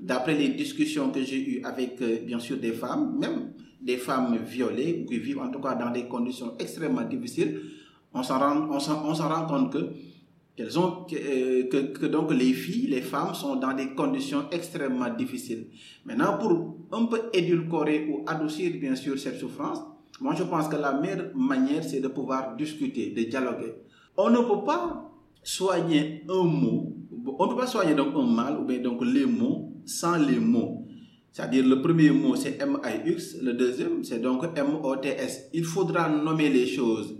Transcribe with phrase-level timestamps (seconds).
[0.00, 4.38] d'après les discussions que j'ai eues avec, euh, bien sûr, des femmes, même des femmes
[4.44, 7.60] violées, qui vivent en tout cas dans des conditions extrêmement difficiles,
[8.12, 9.92] on s'en rend, on s'en rend compte que
[10.56, 15.08] qu'elles ont que, que, que, donc les filles, les femmes sont dans des conditions extrêmement
[15.08, 15.68] difficiles.
[16.04, 19.80] Maintenant, pour un peu édulcorer ou adoucir bien sûr cette souffrance,
[20.20, 23.74] moi je pense que la meilleure manière c'est de pouvoir discuter, de dialoguer.
[24.16, 25.10] On ne peut pas
[25.42, 26.96] soigner un mot,
[27.38, 30.38] on ne peut pas soigner donc un mal ou bien donc les mots sans les
[30.38, 30.86] mots.
[31.32, 35.50] C'est-à-dire le premier mot c'est M-I-X, le deuxième c'est donc M-O-T-S.
[35.52, 37.14] Il faudra nommer les choses.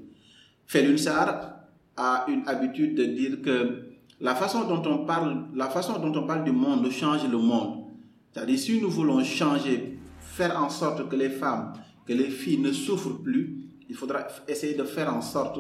[0.67, 1.55] Felun Sar
[1.97, 6.27] a une habitude de dire que la façon dont on parle, la façon dont on
[6.27, 7.85] parle du monde change le monde.
[8.33, 11.73] C'est-à-dire si nous voulons changer, faire en sorte que les femmes,
[12.07, 13.57] que les filles ne souffrent plus,
[13.89, 15.59] il faudra essayer de faire en sorte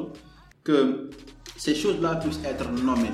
[0.62, 1.10] que
[1.56, 3.10] ces choses-là puissent être nommées.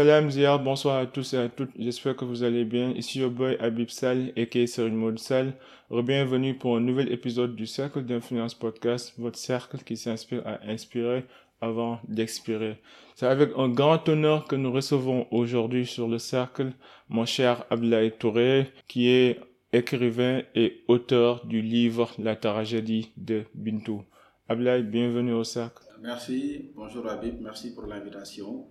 [0.00, 2.92] Salam Ziyar, bonsoir à tous et à toutes, j'espère que vous allez bien.
[2.92, 4.32] Ici your boy Abib Sal,
[4.66, 5.52] sur une mode Sal.
[5.90, 11.26] Bienvenue pour un nouvel épisode du Cercle d'Influence Podcast, votre cercle qui s'inspire à inspirer
[11.60, 12.78] avant d'expirer.
[13.14, 16.72] C'est avec un grand honneur que nous recevons aujourd'hui sur le cercle
[17.10, 19.38] mon cher Ablaï Touré, qui est
[19.74, 24.02] écrivain et auteur du livre La tragédie de Bintou.
[24.48, 25.82] Ablaï, bienvenue au cercle.
[26.00, 28.66] Merci, bonjour Abib, merci pour l'invitation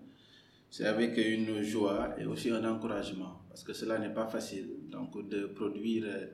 [0.69, 5.27] c'est avec une joie et aussi un encouragement, parce que cela n'est pas facile donc,
[5.27, 6.25] de produire euh,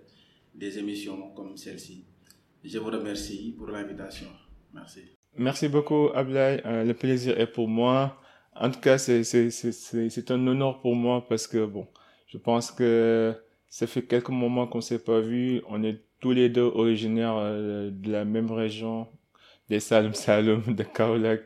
[0.53, 2.05] des émissions comme celle-ci.
[2.63, 4.27] Je vous remercie pour l'invitation.
[4.73, 5.01] Merci.
[5.37, 6.61] Merci beaucoup, Ablay.
[6.65, 8.19] Euh, le plaisir est pour moi.
[8.55, 11.87] En tout cas, c'est un honneur pour moi parce que, bon,
[12.27, 13.35] je pense que
[13.69, 15.61] ça fait quelques moments qu'on ne s'est pas vu.
[15.67, 19.07] On est tous les deux originaires euh, de la même région,
[19.69, 21.41] des Salm Salom, de Kaolak.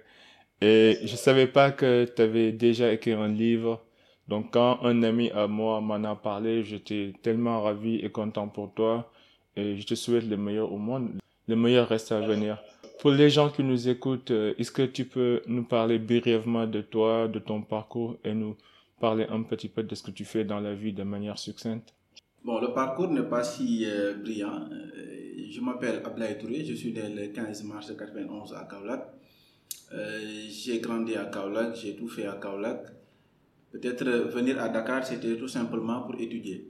[0.62, 3.82] Et je savais pas que tu avais déjà écrit un livre.
[4.28, 8.74] Donc quand un ami à moi m'en a parlé, j'étais tellement ravi et content pour
[8.74, 9.12] toi.
[9.56, 11.12] Et je te souhaite le meilleur au monde.
[11.48, 12.62] Le meilleur reste à venir.
[13.00, 16.82] Pour les gens qui nous écoutent, euh, est-ce que tu peux nous parler brièvement de
[16.82, 18.58] toi, de ton parcours et nous
[19.00, 21.94] parler un petit peu de ce que tu fais dans la vie de manière succincte?
[22.44, 24.68] Bon, le parcours n'est pas si euh, brillant.
[24.72, 29.08] Euh, je m'appelle Ablaï Touré, je suis né le 15 mars 1991 à Kaolack.
[29.94, 30.20] Euh,
[30.50, 32.86] j'ai grandi à Kaolack, j'ai tout fait à Kaolack.
[33.72, 36.70] Peut-être venir à Dakar, c'était tout simplement pour étudier.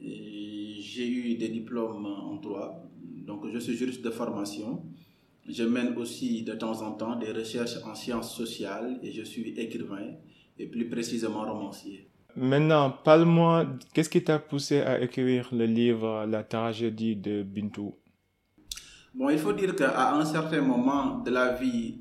[0.00, 2.84] J'ai eu des diplômes en droit,
[3.26, 4.84] donc je suis juriste de formation.
[5.48, 9.58] Je mène aussi de temps en temps des recherches en sciences sociales et je suis
[9.58, 10.14] écrivain
[10.58, 12.08] et plus précisément romancier.
[12.36, 17.96] Maintenant, parle-moi, qu'est-ce qui t'a poussé à écrire le livre La tragédie de Bintou?
[19.14, 21.98] Bon, il faut dire qu'à un certain moment de la vie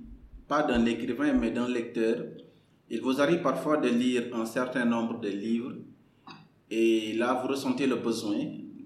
[0.47, 2.17] pas d'un écrivain, mais d'un lecteur,
[2.89, 5.73] il vous arrive parfois de lire un certain nombre de livres
[6.69, 8.37] et là, vous ressentez le besoin,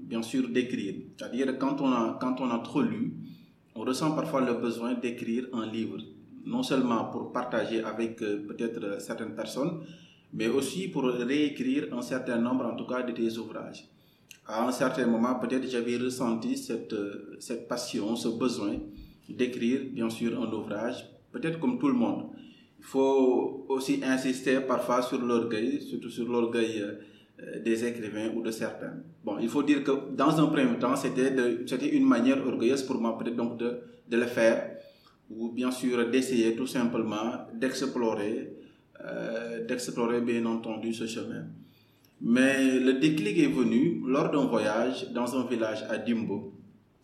[0.02, 0.96] bien sûr, d'écrire.
[1.18, 3.14] C'est-à-dire, quand, on a, quand on a trop lu,
[3.76, 5.98] on ressent parfois le besoin d'écrire un livre,
[6.46, 9.82] non seulement pour partager avec euh, peut-être certaines personnes,
[10.34, 13.86] mais aussi pour réécrire un certain nombre, en tout cas, de ouvrages.
[14.48, 18.76] À un certain moment, peut-être j'avais ressenti cette, euh, cette passion, ce besoin
[19.30, 22.30] d'écrire, bien sûr, un ouvrage peut-être comme tout le monde.
[22.80, 28.52] Il faut aussi insister parfois sur l'orgueil, surtout sur l'orgueil euh, des écrivains ou de
[28.52, 28.94] certains.
[29.24, 33.18] Bon, il faut dire que dans un premier temps, c'était une manière orgueilleuse pour moi
[33.18, 34.78] peut-être donc de, le faire,
[35.30, 38.54] ou bien sûr d'essayer tout simplement d'explorer,
[39.06, 41.46] euh, d'explorer bien entendu ce chemin.
[42.20, 46.54] Mais le déclic est venu lors d'un voyage dans un village à Dimbo.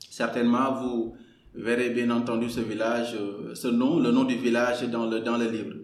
[0.10, 1.16] Certainement, vous
[1.54, 5.38] verrez bien entendu ce village, euh, ce nom, le nom du village dans le, dans
[5.38, 5.76] le livre.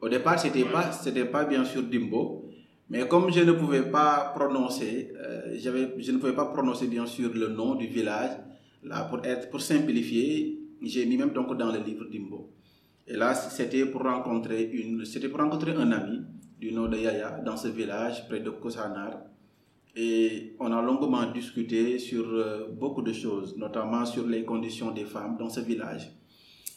[0.00, 2.50] Au départ, c'était pas, c'était pas bien sûr Dimbo,
[2.88, 7.30] mais comme je ne pouvais pas prononcer, euh, je ne pouvais pas prononcer bien sûr
[7.34, 8.32] le nom du village,
[8.82, 12.50] là pour être, pour simplifier, j'ai mis même donc dans le livre Dimbo.
[13.06, 16.20] Et là, c'était pour rencontrer une, c'était pour rencontrer un ami
[16.58, 19.29] du nom de Yaya dans ce village près de Kosanar
[19.96, 25.04] et on a longuement discuté sur euh, beaucoup de choses, notamment sur les conditions des
[25.04, 26.10] femmes dans ce village.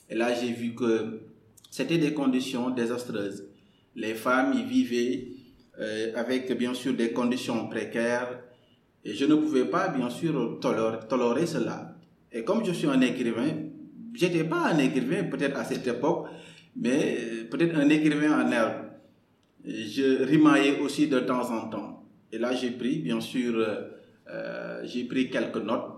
[0.10, 1.22] Et là, j'ai vu que
[1.70, 3.48] c'était des conditions désastreuses.
[3.96, 5.28] Les femmes y vivaient
[5.80, 8.44] euh, avec bien sûr des conditions précaires
[9.06, 11.96] et je ne pouvais pas bien sûr tolérer, cela.
[12.32, 13.50] Et comme je suis un écrivain,
[14.14, 16.28] j'étais pas un écrivain peut-être à cette époque,
[16.76, 18.86] mais euh, peut-être un écrivain en herbe.
[19.66, 21.93] je rimaillais aussi de temps en temps.
[22.34, 23.64] Et là, j'ai pris, bien sûr,
[24.28, 25.92] euh, j'ai pris quelques notes.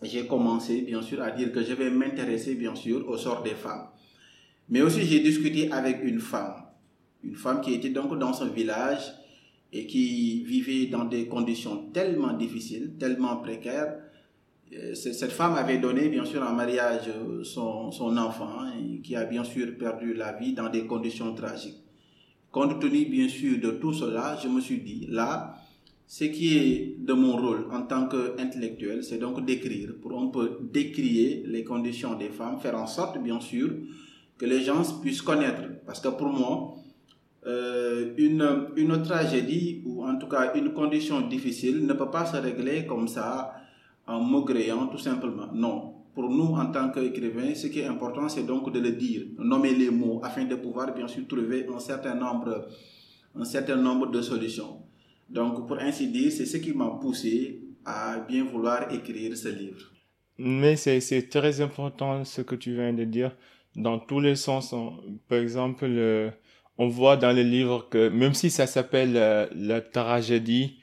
[0.00, 3.56] J'ai commencé, bien sûr, à dire que je vais m'intéresser, bien sûr, au sort des
[3.56, 3.88] femmes.
[4.68, 6.54] Mais aussi, j'ai discuté avec une femme,
[7.24, 9.12] une femme qui était donc dans son village
[9.72, 13.96] et qui vivait dans des conditions tellement difficiles, tellement précaires.
[14.72, 17.10] Euh, cette femme avait donné, bien sûr, en mariage
[17.42, 18.72] son, son enfant, hein,
[19.02, 21.85] qui a bien sûr perdu la vie dans des conditions tragiques.
[22.50, 25.54] Compte tenu, bien sûr, de tout cela, je me suis dit, là,
[26.06, 30.58] ce qui est de mon rôle en tant qu'intellectuel, c'est donc d'écrire, pour un peu
[30.62, 33.70] décrier les conditions des femmes, faire en sorte, bien sûr,
[34.38, 35.62] que les gens puissent connaître.
[35.84, 36.76] Parce que pour moi,
[37.46, 42.36] euh, une, une tragédie, ou en tout cas une condition difficile, ne peut pas se
[42.36, 43.52] régler comme ça,
[44.06, 45.48] en maugréant tout simplement.
[45.52, 45.95] Non.
[46.16, 49.74] Pour nous, en tant qu'écrivains, ce qui est important, c'est donc de le dire, nommer
[49.74, 52.68] les mots, afin de pouvoir, bien sûr, trouver un certain nombre,
[53.34, 54.80] un certain nombre de solutions.
[55.28, 59.92] Donc, pour ainsi dire, c'est ce qui m'a poussé à bien vouloir écrire ce livre.
[60.38, 63.36] Mais c'est très important ce que tu viens de dire,
[63.74, 64.74] dans tous les sens.
[65.28, 65.86] Par exemple,
[66.78, 70.78] on voit dans le livre que même si ça s'appelle euh, la tragédie,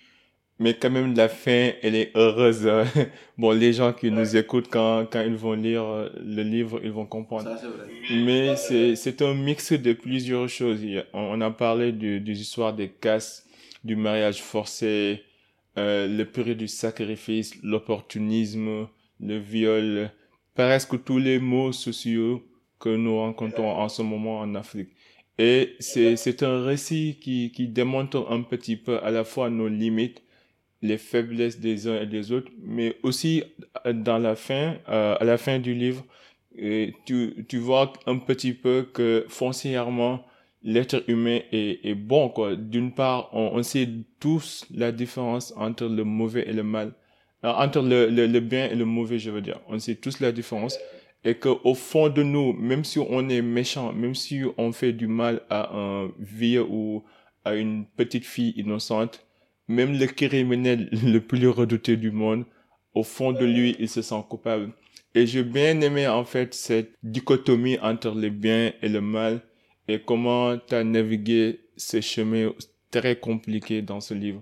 [0.59, 2.69] mais quand même la fin, elle est heureuse.
[3.37, 6.91] bon, les gens qui nous écoutent quand, quand ils vont lire euh, le livre, ils
[6.91, 7.57] vont comprendre.
[7.57, 7.87] Ça, vrai.
[8.23, 10.81] Mais c'est un mix de plusieurs choses.
[11.13, 13.47] On a parlé du, des histoires des casses
[13.83, 15.23] du mariage forcé,
[15.77, 18.87] euh, le période du sacrifice, l'opportunisme,
[19.19, 20.11] le viol,
[20.55, 22.43] presque tous les mots sociaux
[22.79, 24.89] que nous rencontrons en ce moment en Afrique.
[25.39, 30.22] Et c'est un récit qui, qui démontre un petit peu à la fois nos limites,
[30.83, 33.43] les faiblesses des uns et des autres, mais aussi
[33.85, 36.05] dans la fin, euh, à la fin du livre,
[37.05, 40.25] tu, tu vois un petit peu que foncièrement,
[40.61, 42.55] l'être humain est, est, bon, quoi.
[42.55, 43.87] D'une part, on, on, sait
[44.19, 46.93] tous la différence entre le mauvais et le mal.
[47.41, 49.59] Alors, entre le, le, le, bien et le mauvais, je veux dire.
[49.67, 50.77] On sait tous la différence.
[51.23, 54.91] Et que au fond de nous, même si on est méchant, même si on fait
[54.91, 57.03] du mal à un vieux ou
[57.45, 59.25] à une petite fille innocente,
[59.67, 62.45] même le criminel le plus redouté du monde,
[62.93, 64.71] au fond de lui, il se sent coupable.
[65.15, 69.41] Et j'ai bien aimé, en fait, cette dichotomie entre le bien et le mal
[69.87, 72.51] et comment tu as navigué ces chemins
[72.91, 74.41] très compliqués dans ce livre.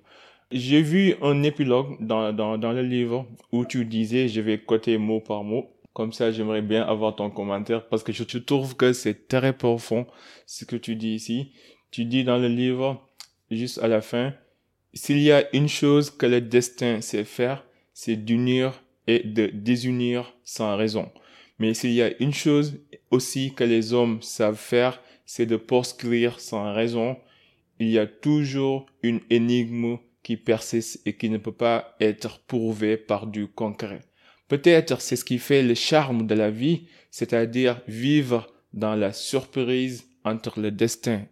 [0.52, 4.98] J'ai vu un épilogue dans, dans, dans le livre où tu disais, je vais coter
[4.98, 5.72] mot par mot.
[5.94, 10.06] Comme ça, j'aimerais bien avoir ton commentaire parce que je, trouve que c'est très profond
[10.46, 11.52] ce que tu dis ici.
[11.90, 13.10] Tu dis dans le livre,
[13.50, 14.34] juste à la fin,
[14.94, 20.34] s'il y a une chose que le destin sait faire, c'est d'unir et de désunir
[20.44, 21.10] sans raison.
[21.60, 22.80] Mais s'il y a une chose
[23.10, 27.18] aussi que les hommes savent faire, c'est de proscrire sans raison.
[27.80, 32.98] Il y a toujours une énigme qui persiste et qui ne peut pas être prouvée
[32.98, 34.02] par du concret.
[34.48, 40.06] Peut-être c'est ce qui fait le charme de la vie, c'est-à-dire vivre dans la surprise
[40.24, 41.26] entre le destin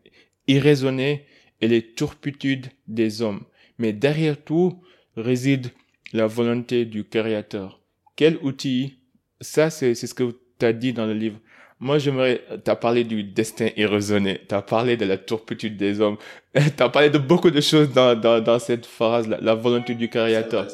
[0.47, 1.25] irraisonné
[1.61, 3.43] et les turpitudes des hommes.
[3.77, 4.81] Mais derrière tout
[5.15, 5.71] réside
[6.13, 7.81] la volonté du Créateur.
[8.15, 8.95] Quel outil?
[9.41, 11.39] Ça, c'est ce que tu as dit dans le livre.
[11.79, 16.17] Moi, j'aimerais, t'as parlé du destin irraisonné, t'as parlé de la turpitude des hommes,
[16.75, 20.09] t'as parlé de beaucoup de choses dans, dans, dans cette phrase, la, la volonté du
[20.09, 20.67] Créateur.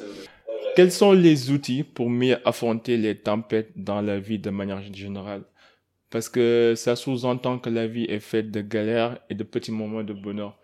[0.76, 5.44] Quels sont les outils pour mieux affronter les tempêtes dans la vie de manière générale?
[6.10, 10.04] Parce que ça sous-entend que la vie est faite de galères et de petits moments
[10.04, 10.58] de bonheur.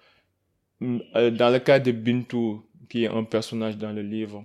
[0.82, 4.44] Hum, euh, dans le cas de Bintou, qui est un personnage dans le livre,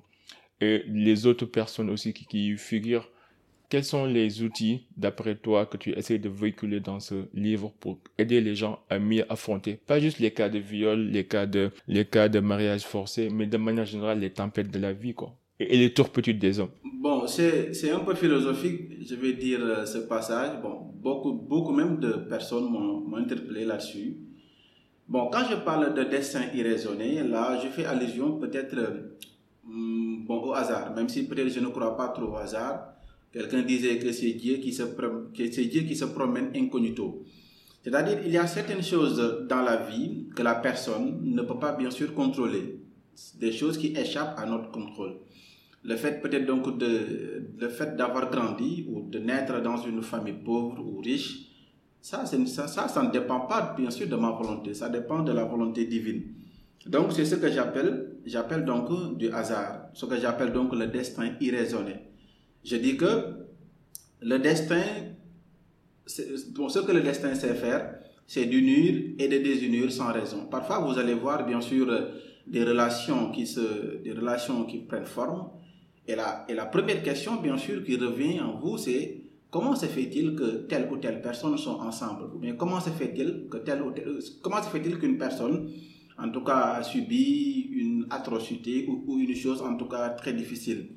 [0.61, 3.09] et les autres personnes aussi qui, qui figurent,
[3.69, 7.99] quels sont les outils, d'après toi, que tu essaies de véhiculer dans ce livre pour
[8.17, 11.71] aider les gens à mieux affronter, pas juste les cas de viol, les cas de,
[11.89, 15.35] les cas de mariage forcé, mais de manière générale, les tempêtes de la vie, quoi.
[15.59, 16.71] Et, les turpitudes des hommes.
[17.01, 20.61] Bon, c'est, un peu philosophique, je vais dire, euh, ce passage.
[20.61, 24.19] Bon, beaucoup, beaucoup même de personnes m'ont interpellé là-dessus.
[25.09, 28.77] Bon, quand je parle de destin irraisonné, là, je fais allusion peut-être,
[29.65, 32.97] bon, au hasard, même si peut-être je ne crois pas trop au hasard
[33.37, 37.23] Quelqu'un disait que c'est Dieu qui se, que c'est Dieu promène incognito.
[37.85, 41.73] C'est-à-dire, il y a certaines choses dans la vie que la personne ne peut pas
[41.73, 42.81] bien sûr contrôler.
[43.39, 45.17] Des choses qui échappent à notre contrôle.
[45.85, 50.41] Le fait peut-être donc de, le fait d'avoir grandi ou de naître dans une famille
[50.43, 51.46] pauvre ou riche,
[52.07, 55.33] ça, ça, ça, ça ne dépend pas bien sûr de ma volonté, ça dépend de
[55.33, 56.23] la volonté divine.
[56.87, 61.33] Donc c'est ce que j'appelle, j'appelle donc du hasard, ce que j'appelle donc le destin
[61.41, 61.97] irraisonné.
[62.65, 63.49] Je dis que
[64.21, 64.85] le destin,
[66.55, 70.47] bon, ce que le destin sait faire, c'est d'unir et de désunir sans raison.
[70.47, 71.89] Parfois, vous allez voir, bien sûr,
[72.47, 75.51] des relations qui, se, des relations qui prennent forme.
[76.07, 79.87] Et la, et la première question, bien sûr, qui revient en vous, c'est comment se
[79.87, 82.25] fait-il que telle ou telle personne sont ensemble?
[82.35, 83.93] Ou comment se fait-il que telle ou
[84.43, 85.71] comment se fait-il qu'une personne,
[86.19, 90.33] en tout cas, a subi une atrocité ou, ou une chose, en tout cas, très
[90.33, 90.89] difficile?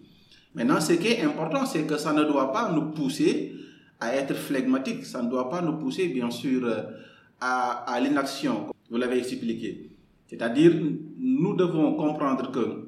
[0.56, 3.54] Maintenant, ce qui est important, c'est que ça ne doit pas nous pousser
[4.00, 6.68] à être flegmatique, ça ne doit pas nous pousser, bien sûr,
[7.40, 9.92] à, à l'inaction, vous l'avez expliqué.
[10.28, 10.74] C'est-à-dire,
[11.20, 12.86] nous devons comprendre que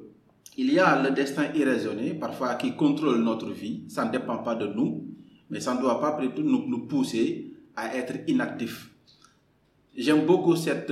[0.58, 4.54] il y a le destin irraisonné, parfois qui contrôle notre vie, ça ne dépend pas
[4.54, 5.06] de nous,
[5.52, 8.88] mais ça ne doit pas plutôt nous, nous pousser à être inactifs.
[9.94, 10.90] J'aime beaucoup cette,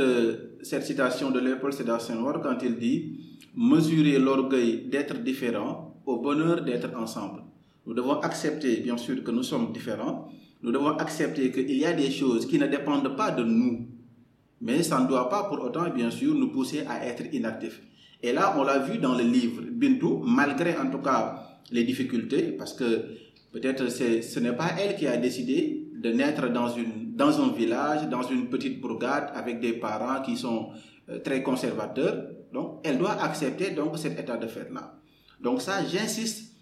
[0.61, 3.21] cette citation de Léopold Sédar Senghor quand il dit
[3.57, 7.43] Mesurer l'orgueil d'être différent au bonheur d'être ensemble.
[7.87, 10.29] Nous devons accepter, bien sûr, que nous sommes différents,
[10.62, 13.88] nous devons accepter qu'il y a des choses qui ne dépendent pas de nous,
[14.61, 17.81] mais ça ne doit pas pour autant, bien sûr, nous pousser à être inactifs.
[18.23, 22.52] Et là, on l'a vu dans le livre Bintou, malgré en tout cas les difficultés,
[22.52, 23.07] parce que
[23.52, 28.09] peut-être ce n'est pas elle qui a décidé de naître dans, une, dans un village,
[28.09, 30.71] dans une petite bourgade, avec des parents qui sont
[31.09, 32.26] euh, très conservateurs.
[32.52, 34.99] Donc, elle doit accepter donc cet état de fait-là.
[35.40, 36.52] Donc ça, j'insiste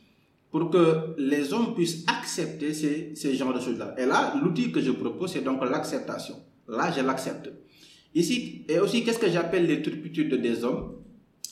[0.51, 3.95] pour que les hommes puissent accepter ces, ces genres de choses-là.
[3.99, 6.37] Et là, l'outil que je propose, c'est donc l'acceptation.
[6.67, 7.51] Là, je l'accepte.
[8.15, 10.97] Ici, et aussi, qu'est-ce que j'appelle les turpitudes des hommes?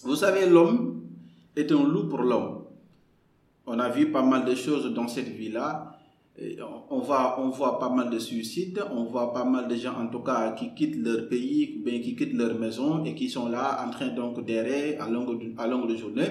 [0.02, 1.02] Vous savez, l'homme
[1.54, 2.55] est un loup pour l'homme.
[3.66, 5.92] On a vu pas mal de choses dans cette vie-là.
[6.90, 10.06] On voit, on voit pas mal de suicides, on voit pas mal de gens en
[10.08, 13.90] tout cas qui quittent leur pays, qui quittent leur maison et qui sont là en
[13.90, 16.28] train donc d'errer à longue, à longue journée.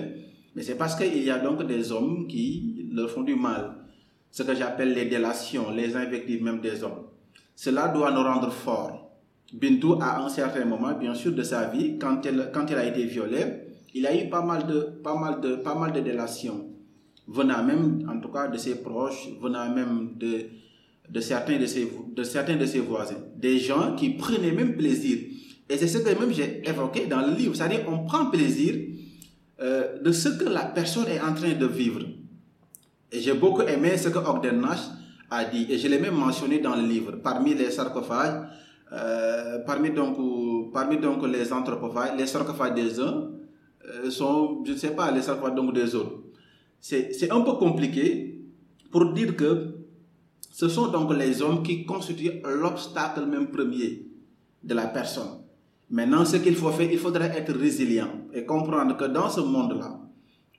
[0.55, 3.75] Mais c'est parce qu'il y a donc des hommes qui leur font du mal.
[4.31, 7.03] Ce que j'appelle les délations, les invectives même des hommes.
[7.55, 9.11] Cela doit nous rendre forts.
[9.53, 12.85] Bintou, à un certain moment, bien sûr, de sa vie, quand elle, quand elle a
[12.85, 13.45] été violée,
[13.93, 16.74] il a eu pas mal de, pas mal de, pas mal de délations.
[17.27, 20.45] Venant même, en tout cas, de ses proches, venant même de,
[21.09, 23.17] de certains de ses, de certains de ses voisins.
[23.35, 25.17] Des gens qui prenaient même plaisir.
[25.69, 27.55] Et c'est ce que même j'ai évoqué dans le livre.
[27.55, 28.75] C'est-à-dire, on prend plaisir
[29.61, 32.01] euh, de ce que la personne est en train de vivre.
[33.11, 34.81] Et j'ai beaucoup aimé ce que Ogden Nash
[35.31, 37.13] a dit, et je l'ai même mentionné dans le livre.
[37.23, 38.47] Parmi les sarcophages,
[38.91, 40.17] euh, parmi, donc,
[40.71, 43.29] parmi donc les anthropophages, les sarcophages des uns
[43.87, 46.24] euh, sont, je ne sais pas, les sarcophages donc des autres.
[46.87, 48.45] C'est un peu compliqué
[48.91, 49.73] pour dire que
[50.51, 54.05] ce sont donc les hommes qui constituent l'obstacle même premier
[54.61, 55.41] de la personne.
[55.89, 59.99] Maintenant, ce qu'il faut faire, il faudrait être résilient et comprendre que dans ce monde-là,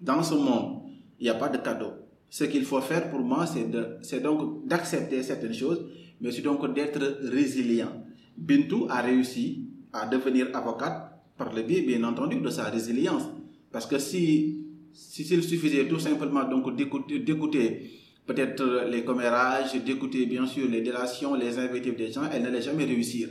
[0.00, 0.83] dans ce monde,
[1.21, 1.92] il n'y a pas de cadeau.
[2.28, 5.87] Ce qu'il faut faire pour moi, c'est donc d'accepter certaines choses,
[6.21, 8.02] mais c'est donc d'être résilient.
[8.37, 13.23] Bintou a réussi à devenir avocate par le biais, bien entendu, de sa résilience.
[13.71, 14.65] Parce que si
[14.96, 17.90] s'il suffisait tout simplement donc d'écouter
[18.26, 22.84] peut-être les commérages, d'écouter bien sûr les délations, les invectives des gens, elle n'allait jamais
[22.84, 23.28] réussir.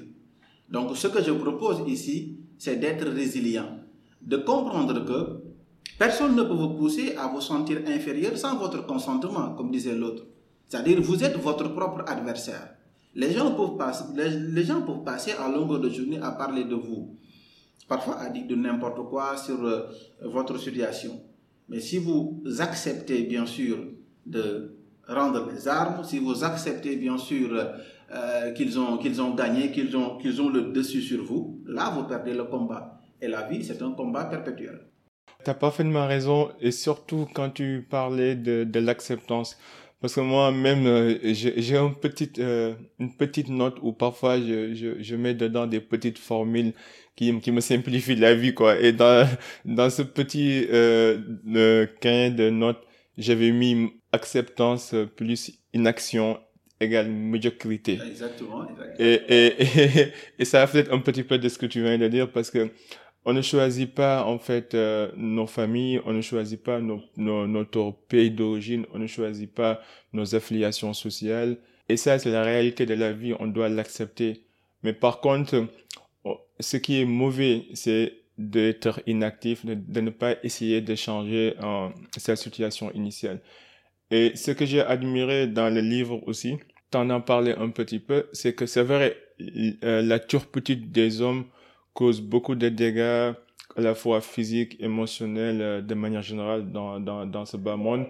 [0.69, 3.79] Donc ce que je propose ici, c'est d'être résilient,
[4.21, 5.43] de comprendre que
[5.99, 10.23] personne ne peut vous pousser à vous sentir inférieur sans votre consentement, comme disait l'autre.
[10.67, 12.75] C'est-à-dire vous êtes votre propre adversaire.
[13.15, 16.75] Les gens, peuvent passer, les, gens peuvent passer à longueur de journée à parler de
[16.75, 17.15] vous,
[17.87, 19.83] parfois à dire de n'importe quoi sur euh,
[20.21, 21.21] votre situation.
[21.69, 23.77] Mais si vous acceptez bien sûr
[24.25, 24.75] de
[25.07, 27.49] rendre les armes, si vous acceptez bien sûr
[28.11, 31.91] euh, qu'ils ont, qu'ils ont gagné, qu'ils ont, qu'ils ont le dessus sur vous, là,
[31.95, 32.99] vous perdez le combat.
[33.21, 34.79] Et la vie, c'est un combat perpétuel.
[35.43, 39.57] Tu as parfaitement raison, et surtout quand tu parlais de, de l'acceptance.
[40.01, 45.01] Parce que moi-même, euh, j'ai une petite, euh, une petite note où parfois je, je,
[45.01, 46.73] je, mets dedans des petites formules
[47.15, 48.79] qui, qui me simplifient la vie, quoi.
[48.79, 49.27] Et dans,
[49.65, 52.81] dans ce petit euh, de notes,
[53.17, 56.39] j'avais mis acceptance plus inaction
[56.79, 57.99] égale médiocrité.
[58.05, 58.67] Exactement.
[58.99, 62.07] Et, et, et, et, ça reflète un petit peu de ce que tu viens de
[62.07, 62.69] dire parce que
[63.25, 67.47] on ne choisit pas en fait euh, nos familles, on ne choisit pas nos, nos,
[67.47, 69.81] notre pays d'origine, on ne choisit pas
[70.13, 71.57] nos affiliations sociales.
[71.89, 74.43] Et ça, c'est la réalité de la vie, on doit l'accepter.
[74.83, 75.67] Mais par contre,
[76.59, 82.35] ce qui est mauvais, c'est d'être inactif, de, ne pas essayer de changer euh, sa
[82.35, 83.41] situation initiale.
[84.11, 86.57] Et ce que j'ai admiré dans le livre aussi,
[86.91, 89.17] t'en en parlé un petit peu, c'est que c'est vrai,
[89.83, 91.45] euh, la turpitude des hommes
[91.93, 93.33] cause beaucoup de dégâts
[93.77, 98.05] à la fois physiques, émotionnels, euh, de manière générale dans, dans, dans ce bas monde.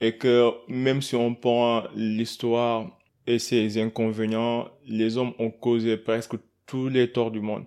[0.00, 6.34] Et que même si on prend l'histoire et ses inconvénients, les hommes ont causé presque
[6.66, 7.64] tous les torts du monde.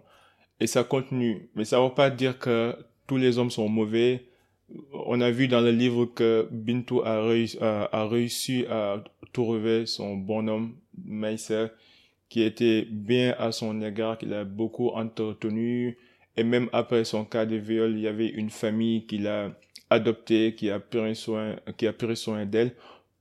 [0.60, 1.50] Et ça continue.
[1.56, 4.26] Mais ça ne veut pas dire que tous les hommes sont mauvais.
[4.92, 10.18] On a vu dans le livre que Bintou a réussi, a, réussi à trouver son
[10.18, 11.72] bonhomme, Maïsel,
[12.28, 15.98] qui était bien à son égard, qu'il a beaucoup entretenu.
[16.36, 19.52] Et même après son cas de viol, il y avait une famille qu'il a
[19.90, 22.74] adoptée, qui a pris soin, qui soin d'elle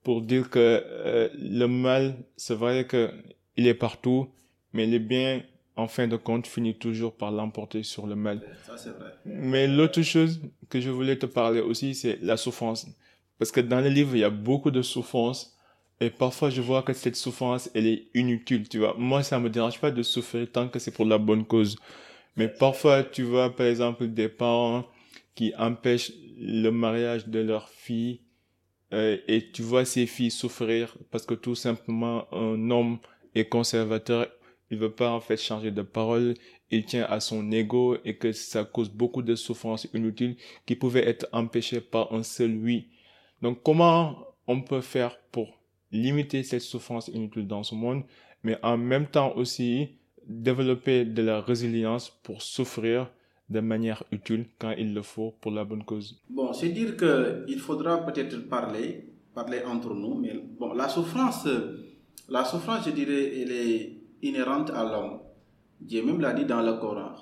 [0.07, 3.11] pour dire que euh, le mal, c'est vrai que
[3.57, 4.29] il est partout,
[4.73, 5.43] mais le bien,
[5.77, 8.43] en fin de compte, finit toujours par l'emporter sur le mal.
[8.67, 9.13] Ça, c'est vrai.
[9.25, 12.87] Mais l'autre chose que je voulais te parler aussi, c'est la souffrance.
[13.39, 15.57] Parce que dans le livre, il y a beaucoup de souffrance.
[16.01, 18.95] Et parfois, je vois que cette souffrance, elle est inutile, tu vois.
[18.99, 21.77] Moi, ça me dérange pas de souffrir tant que c'est pour la bonne cause.
[22.37, 24.85] Mais parfois, tu vois, par exemple, des parents
[25.35, 28.21] qui empêchent le mariage de leur fille
[28.93, 32.99] euh, et tu vois ces filles souffrir parce que tout simplement un homme
[33.35, 34.29] est conservateur,
[34.71, 36.35] il veut pas en fait changer de parole,
[36.71, 41.07] il tient à son ego et que ça cause beaucoup de souffrances inutiles qui pouvaient
[41.09, 42.89] être empêchées par un seul oui.
[43.43, 45.61] Donc comment on peut faire pour
[45.93, 48.03] limiter cette souffrance inutile dans ce monde,
[48.43, 49.91] mais en même temps aussi
[50.27, 53.11] développer de la résilience pour souffrir
[53.49, 56.21] de manière utile quand il le faut pour la bonne cause?
[56.29, 59.05] Bon, c'est dire qu'il faudra peut-être parler,
[59.35, 61.47] parler entre nous, mais bon, la souffrance,
[62.29, 63.96] la souffrance, je dirais, elle est
[64.29, 65.21] inhérente à l'homme.
[65.81, 67.13] Dieu même l'a dit dans le Coran,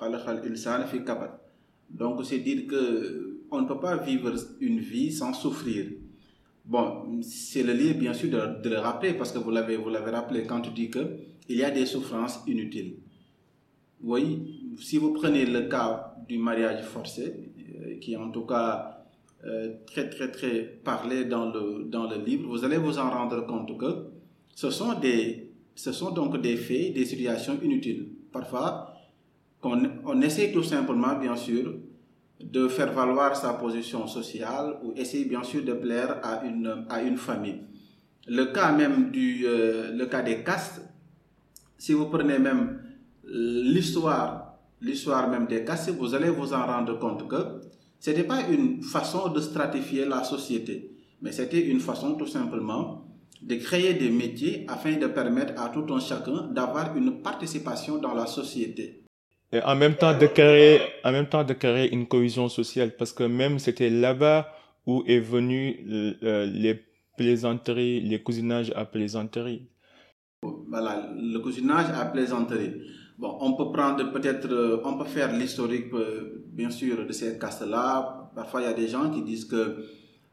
[1.89, 5.85] donc c'est dire que on ne peut pas vivre une vie sans souffrir.
[6.65, 10.11] Bon, c'est le lieu bien sûr de, le rappeler parce que vous l'avez vous l'avez
[10.11, 12.95] rappelé quand tu dis que il y a des souffrances inutiles.
[14.01, 19.05] Oui, si vous prenez le cas du mariage forcé, euh, qui est en tout cas
[19.45, 23.45] euh, très très très parlé dans le, dans le livre, vous allez vous en rendre
[23.45, 24.07] compte que
[24.55, 28.07] ce sont, des, ce sont donc des faits, des situations inutiles.
[28.31, 28.93] Parfois,
[29.61, 31.75] on, on essaie tout simplement, bien sûr,
[32.39, 37.01] de faire valoir sa position sociale ou essayer bien sûr de plaire à une, à
[37.01, 37.61] une famille.
[38.27, 40.81] Le cas même du euh, le cas des castes,
[41.77, 42.81] si vous prenez même
[43.23, 47.61] l'histoire l'histoire même des castes, vous allez vous en rendre compte que
[47.99, 53.04] ce n'était pas une façon de stratifier la société, mais c'était une façon tout simplement
[53.41, 58.13] de créer des métiers afin de permettre à tout un chacun d'avoir une participation dans
[58.13, 59.03] la société.
[59.51, 63.13] Et en même temps de créer, en même temps de créer une cohésion sociale, parce
[63.13, 64.47] que même c'était là-bas
[64.85, 65.77] où est venu
[66.21, 66.83] les
[67.17, 69.67] plaisanteries, les cousinages à plaisanterie.
[70.67, 72.73] Voilà, le cousinage à plaisanterie.
[73.17, 77.39] Bon, on peut prendre peut-être, euh, on peut faire l'historique, euh, bien sûr, de ces
[77.39, 78.31] castes-là.
[78.35, 79.85] Parfois, il y a des gens qui disent que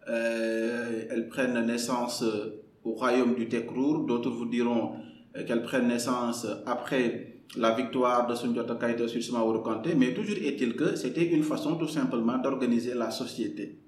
[0.09, 2.25] euh, elles prennent naissance
[2.85, 4.05] au royaume du Tekrour.
[4.07, 4.93] D'autres vous diront
[5.47, 9.95] qu'elles prennent naissance après la victoire de Sundiata Kaïta sur Kanté.
[9.95, 13.79] Mais toujours est-il que c'était une façon tout simplement d'organiser la société.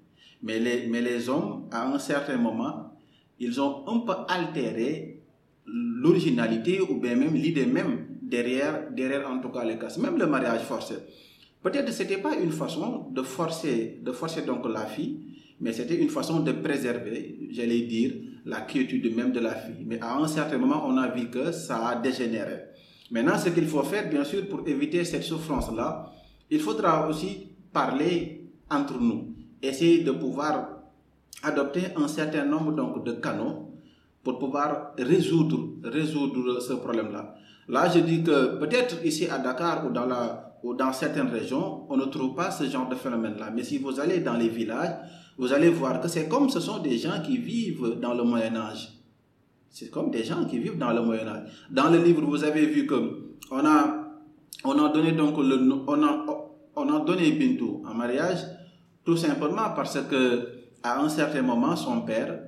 [0.43, 2.91] Mais les, hommes, à un certain moment,
[3.39, 5.23] ils ont un peu altéré
[5.65, 10.27] l'originalité ou bien même l'idée même derrière, derrière en tout cas les cas, même le
[10.27, 10.95] mariage forcé.
[11.65, 15.25] Peut-être que ce n'était pas une façon de forcer, de forcer donc la fille,
[15.59, 18.11] mais c'était une façon de préserver, j'allais dire,
[18.45, 19.83] la quiétude même de la fille.
[19.83, 22.65] Mais à un certain moment, on a vu que ça a dégénéré.
[23.09, 26.11] Maintenant, ce qu'il faut faire, bien sûr, pour éviter cette souffrance-là,
[26.51, 30.69] il faudra aussi parler entre nous, essayer de pouvoir
[31.41, 33.71] adopter un certain nombre donc, de canaux
[34.23, 37.33] pour pouvoir résoudre, résoudre ce problème-là.
[37.67, 41.97] Là, je dis que peut-être ici à Dakar ou dans, la, dans certaines régions, on
[41.97, 43.51] ne trouve pas ce genre de phénomène-là.
[43.53, 44.95] Mais si vous allez dans les villages,
[45.37, 48.55] vous allez voir que c'est comme ce sont des gens qui vivent dans le Moyen
[48.55, 48.89] Âge.
[49.69, 51.49] C'est comme des gens qui vivent dans le Moyen Âge.
[51.69, 52.95] Dans le livre, vous avez vu que
[53.51, 54.07] on a,
[54.63, 56.25] on a donné donc le, on a,
[56.75, 58.39] on a donné Bintou en mariage
[59.05, 60.49] tout simplement parce que
[60.81, 62.39] à un certain moment, son père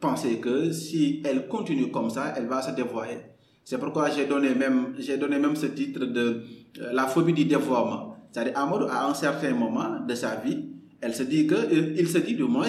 [0.00, 3.18] pensait que si elle continue comme ça, elle va se dévoyer.
[3.64, 6.42] C'est pourquoi j'ai donné même, j'ai donné même ce titre de
[6.78, 8.16] la phobie du dévoiement.
[8.30, 12.08] C'est-à-dire, Amadou, à un certain moment de sa vie, elle se dit que, euh, il
[12.08, 12.68] se dit du moins,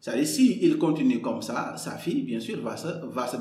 [0.00, 3.36] c'est-à-dire, si il continue comme ça, sa fille, bien sûr, va se, va se.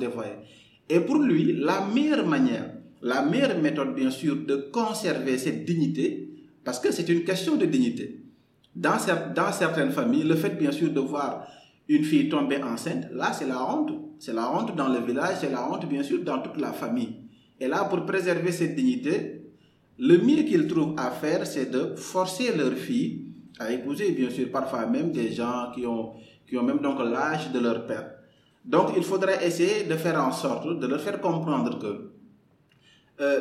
[0.90, 6.30] Et pour lui, la meilleure manière, la meilleure méthode, bien sûr, de conserver cette dignité,
[6.64, 8.24] parce que c'est une question de dignité.
[8.76, 8.98] Dans,
[9.36, 11.48] dans certaines familles, le fait, bien sûr, de voir
[11.88, 13.92] une fille tomber enceinte, là, c'est la honte.
[14.20, 17.16] C'est la honte dans le village, c'est la honte, bien sûr, dans toute la famille.
[17.60, 19.39] Et là, pour préserver cette dignité,
[20.00, 23.26] le mieux qu'ils trouvent à faire, c'est de forcer leur fille
[23.60, 26.14] à épouser, bien sûr, parfois même des gens qui ont,
[26.48, 28.10] qui ont même donc l'âge de leur père.
[28.64, 32.12] Donc, il faudrait essayer de faire en sorte de leur faire comprendre que
[33.22, 33.40] euh,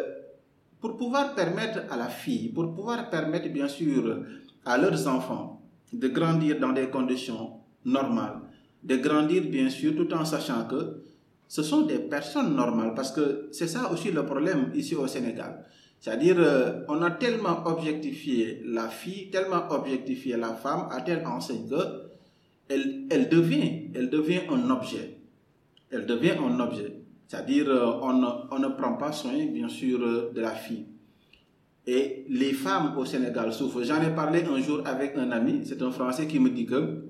[0.81, 4.25] pour pouvoir permettre à la fille, pour pouvoir permettre bien sûr
[4.65, 7.53] à leurs enfants de grandir dans des conditions
[7.85, 8.41] normales,
[8.83, 11.03] de grandir bien sûr tout en sachant que
[11.47, 15.65] ce sont des personnes normales parce que c'est ça aussi le problème ici au Sénégal.
[16.01, 21.69] C'est-à-dire, euh, on a tellement objectifié la fille, tellement objectifié la femme à telle enseigne
[21.69, 22.09] que
[22.69, 25.19] elle, elle, devient, elle devient un objet.
[25.91, 27.01] Elle devient un objet.
[27.27, 30.87] C'est-à-dire, euh, on, on ne prend pas soin, bien sûr, euh, de la fille.
[31.87, 33.83] Et les femmes au Sénégal souffrent.
[33.83, 37.05] J'en ai parlé un jour avec un ami, c'est un Français qui me dit que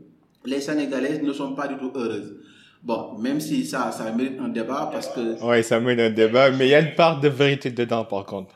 [0.44, 2.37] les Sénégalaises ne sont pas du tout heureuses.
[2.83, 5.44] Bon, même si ça, ça mérite un débat parce que...
[5.44, 8.24] Oui, ça mérite un débat, mais il y a une part de vérité dedans par
[8.24, 8.55] contre.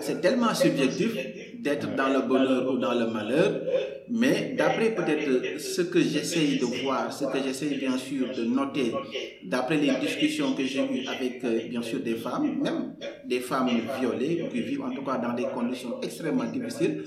[0.00, 1.14] C'est tellement subjectif
[1.60, 3.60] d'être dans le bonheur ou dans le malheur,
[4.08, 8.92] mais d'après peut-être ce que j'essaye de voir, ce que j'essaye bien sûr de noter,
[9.44, 13.70] d'après les discussions que j'ai eues avec euh, bien sûr des femmes, même des femmes
[14.00, 17.04] violées, qui vivent en tout cas dans des conditions extrêmement difficiles,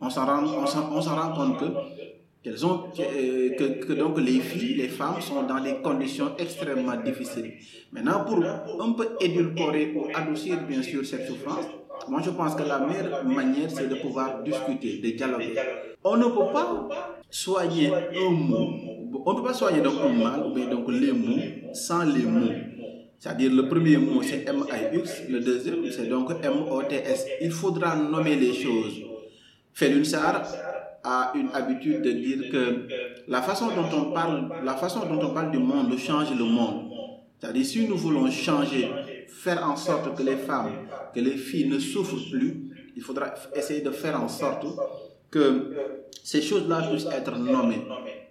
[0.00, 4.74] on s'en rend, on s'en rend compte que ont, euh, que, que, donc les filles,
[4.74, 7.54] les femmes sont dans des conditions extrêmement difficiles.
[7.90, 11.66] Maintenant, pour un peu édulcorer ou adoucir bien sûr cette souffrance,
[12.08, 15.54] moi je pense que la meilleure manière c'est de pouvoir discuter, de dialoguer.
[16.04, 16.88] On ne peut pas
[17.30, 18.70] soigner un mot,
[19.24, 22.52] on ne peut pas soigner donc un mal bien donc les mots sans les mots.
[23.18, 27.26] C'est-à-dire le premier mot c'est M-I-X, le deuxième c'est donc M-O-T-S.
[27.40, 29.00] Il faudra nommer les choses.
[29.72, 30.42] Félune Sarr
[31.02, 32.86] a une habitude de dire que
[33.28, 36.82] la façon dont on parle, la façon dont on parle du monde change le monde.
[37.38, 38.90] C'est-à-dire si nous voulons changer,
[39.36, 40.72] faire en sorte que les femmes,
[41.14, 42.52] que les filles ne souffrent plus,
[42.96, 44.66] il faudra essayer de faire en sorte
[45.30, 45.72] que
[46.24, 47.82] ces choses-là puissent être nommées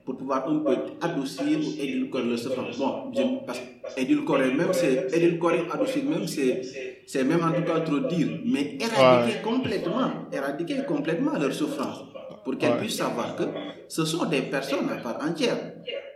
[0.03, 2.77] pour pouvoir un peu adoucir ou édulcorer le souffrance.
[2.77, 3.11] Bon,
[3.45, 3.61] parce
[3.97, 6.61] édulcorer même, c'est édulcorer, adoucir même, c'est,
[7.07, 12.03] c'est même en tout cas trop dire, mais éradiquer complètement, éradiquer complètement leur souffrance
[12.43, 13.43] pour qu'elles puissent savoir que
[13.87, 15.57] ce sont des personnes à part entière.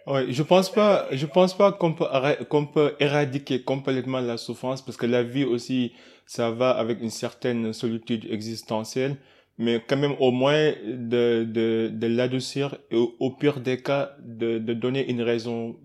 [0.08, 2.06] Oui, je pense pas, je pense pas qu'on peut,
[2.50, 5.94] qu'on peut éradiquer complètement la souffrance parce que la vie aussi,
[6.26, 9.18] ça va avec une certaine solitude existentielle,
[9.58, 14.58] mais quand même au moins de, de, de l'adoucir et au, pire des cas de,
[14.58, 15.76] de donner une raison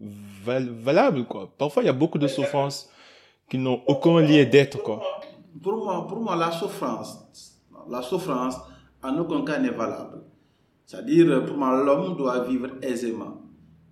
[0.45, 1.53] valable, quoi.
[1.59, 2.89] Parfois, il y a beaucoup de souffrances
[3.51, 5.03] qui n'ont aucun lien d'être, quoi.
[5.63, 8.57] Pour moi, pour moi, la souffrance, la souffrance,
[9.03, 10.23] en aucun cas n'est valable.
[10.87, 13.44] C'est-à-dire, pour moi, l'homme doit vivre aisément.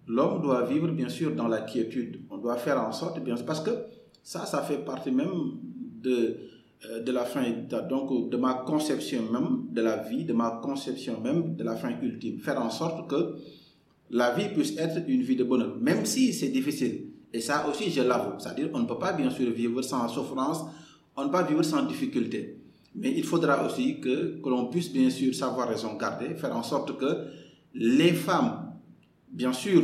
[0.06, 2.20] L'homme doit vivre, bien sûr, dans la quiétude.
[2.30, 3.70] On doit faire en sorte, bien parce que
[4.22, 5.58] ça, ça fait partie même
[6.02, 6.36] de,
[6.90, 7.44] euh, de la fin,
[7.88, 11.90] donc de ma conception même de la vie, de ma conception même de la fin
[12.02, 12.38] ultime.
[12.40, 13.36] Faire en sorte que
[14.10, 17.06] la vie puisse être une vie de bonheur, même si c'est difficile.
[17.32, 18.38] Et ça aussi, je l'avoue.
[18.38, 20.64] C'est-à-dire, on ne peut pas, bien sûr, vivre sans souffrance,
[21.16, 22.58] on ne peut pas vivre sans difficulté.
[22.94, 26.62] Mais il faudra aussi que, que l'on puisse bien sûr savoir raison garder, faire en
[26.62, 27.26] sorte que
[27.74, 28.61] les femmes,
[29.32, 29.82] bien sûr,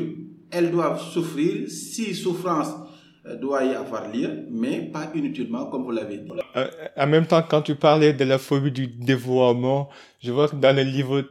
[0.50, 2.68] elles doivent souffrir si souffrance
[3.26, 6.30] euh, doit y avoir lieu, mais pas inutilement, comme vous l'avez dit.
[6.56, 9.88] Euh, en même temps, quand tu parlais de la phobie du dévouement,
[10.22, 11.22] je vois que dans le livre,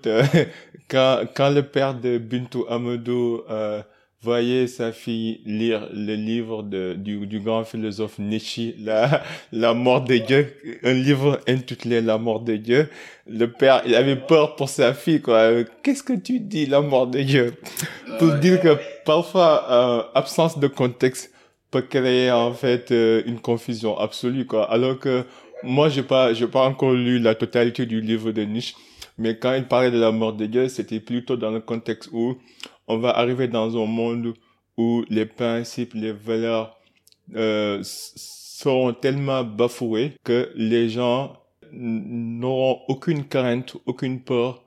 [0.90, 3.82] quand, quand le père de Bintou Amadou euh,
[4.22, 10.04] voyez sa fille lire le livre de, du, du grand philosophe Nietzsche, la, la mort
[10.04, 10.54] de Dieu,
[10.84, 12.90] un livre intitulé La mort de Dieu.
[13.28, 15.64] Le père, il avait peur pour sa fille, quoi.
[15.84, 17.54] Qu'est-ce que tu dis, la mort de Dieu?
[18.20, 21.32] Pour dire que parfois, euh, absence de contexte
[21.70, 24.72] peut créer, en fait, euh, une confusion absolue, quoi.
[24.72, 25.26] Alors que
[25.64, 28.76] moi, j'ai pas, j'ai pas encore lu la totalité du livre de Nietzsche.
[29.18, 32.38] Mais quand il parlait de la mort de Dieu, c'était plutôt dans le contexte où
[32.88, 34.34] on va arriver dans un monde
[34.78, 36.80] où les principes, les valeurs
[37.36, 41.38] euh, seront tellement bafoués que les gens
[41.72, 44.64] n'auront aucune crainte, aucune peur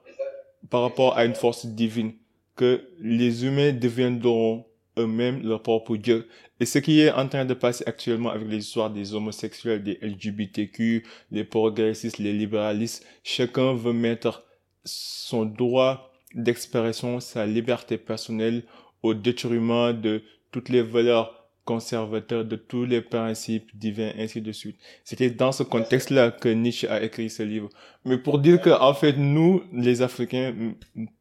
[0.68, 2.12] par rapport à une force divine,
[2.56, 4.66] que les humains deviendront
[4.98, 6.28] eux-mêmes leur propre Dieu.
[6.58, 9.98] Et ce qui est en train de passer actuellement avec les histoires des homosexuels, des
[10.02, 14.44] LGBTQ, les progressistes, les libéralistes, chacun veut mettre
[14.84, 18.62] son droit d'expression sa liberté personnelle
[19.02, 24.76] au détriment de toutes les valeurs conservateurs, de tous les principes divins, ainsi de suite.
[25.04, 27.68] C'était dans ce contexte-là que Nietzsche a écrit ce livre.
[28.04, 30.54] Mais pour dire que, en fait, nous, les Africains,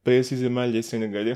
[0.03, 1.35] précisément les Sénégalais,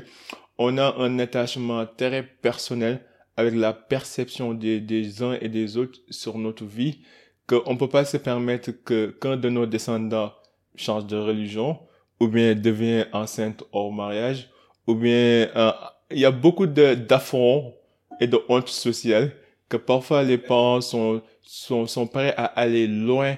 [0.58, 3.04] on a un attachement très personnel
[3.36, 7.00] avec la perception des, des uns et des autres sur notre vie,
[7.46, 10.32] qu'on peut pas se permettre que qu'un de nos descendants
[10.76, 11.78] change de religion,
[12.24, 14.48] ou bien devient enceinte hors mariage,
[14.86, 15.72] ou bien euh,
[16.10, 17.74] il y a beaucoup d'affronts
[18.18, 19.32] et de honte sociale
[19.68, 23.36] que parfois les parents sont, sont, prêts à aller loin,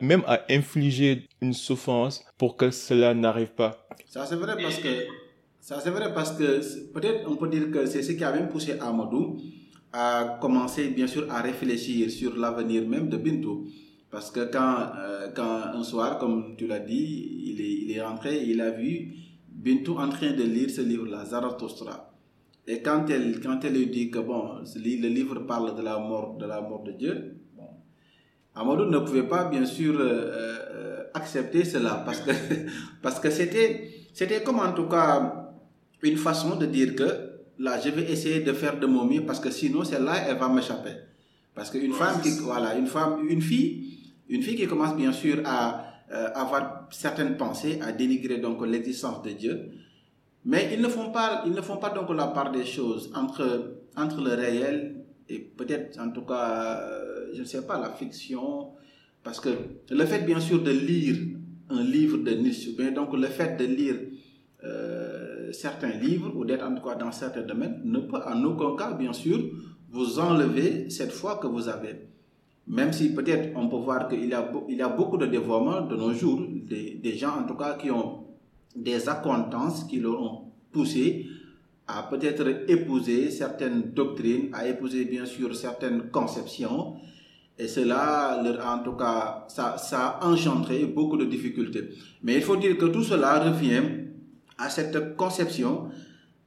[0.00, 3.88] même à infliger une souffrance pour que cela n'arrive pas.
[4.06, 5.06] Ça c'est vrai parce que
[5.60, 8.48] ça c'est vrai parce que peut-être on peut dire que c'est ce qui a même
[8.48, 9.38] poussé Amadou
[9.92, 13.66] à commencer bien sûr à réfléchir sur l'avenir même de Bintou.
[14.10, 18.02] Parce que quand, euh, quand un soir, comme tu l'as dit, il est, il est
[18.02, 19.14] rentré, il a vu
[19.48, 22.10] Bintou en train de lire ce livre-là, Zarathustra.
[22.66, 26.36] Et quand elle, quand elle lui dit que bon, le livre parle de la mort,
[26.38, 27.68] de la mort de Dieu, bon,
[28.54, 32.30] Amadou ne pouvait pas bien sûr euh, euh, accepter cela parce que
[33.02, 35.52] parce que c'était c'était comme en tout cas
[36.02, 37.08] une façon de dire que
[37.58, 40.48] là je vais essayer de faire de mon mieux parce que sinon celle-là elle va
[40.48, 40.92] m'échapper.
[41.54, 43.99] Parce qu'une femme qui voilà une femme une fille
[44.30, 49.22] une fille qui commence bien sûr à euh, avoir certaines pensées, à dénigrer donc l'existence
[49.22, 49.70] de Dieu,
[50.44, 53.76] mais ils ne font pas, ils ne font pas donc la part des choses entre,
[53.96, 58.70] entre le réel et peut-être en tout cas, euh, je ne sais pas, la fiction,
[59.22, 59.50] parce que
[59.90, 61.16] le fait bien sûr de lire
[61.68, 63.96] un livre de Nietzsche, bien donc le fait de lire
[64.64, 68.76] euh, certains livres ou d'être en tout cas dans certains domaines ne peut en aucun
[68.76, 69.38] cas bien sûr
[69.90, 72.08] vous enlever cette foi que vous avez.
[72.66, 75.82] Même si peut-être on peut voir qu'il y, a, il y a beaucoup de dévoiements
[75.82, 78.26] de nos jours, des, des, gens en tout cas qui ont
[78.76, 81.26] des acquaintances qui leur ont poussé
[81.88, 86.94] à peut-être épouser certaines doctrines, à épouser bien sûr certaines conceptions.
[87.58, 91.90] Et cela, leur, en tout cas, ça, ça a engendré beaucoup de difficultés.
[92.22, 93.82] Mais il faut dire que tout cela revient
[94.56, 95.88] à cette conception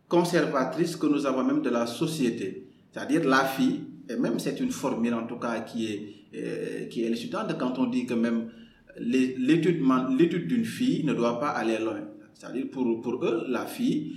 [0.08, 2.68] conservatrice que nous avons même de la société.
[2.92, 7.04] C'est-à-dire la fille et même c'est une formule en tout cas qui est, euh, qui
[7.04, 8.50] est quand on dit que même
[8.98, 12.02] l'étude d'une fille ne doit pas aller loin.
[12.34, 14.14] C'est-à-dire pour, pour eux, la fille,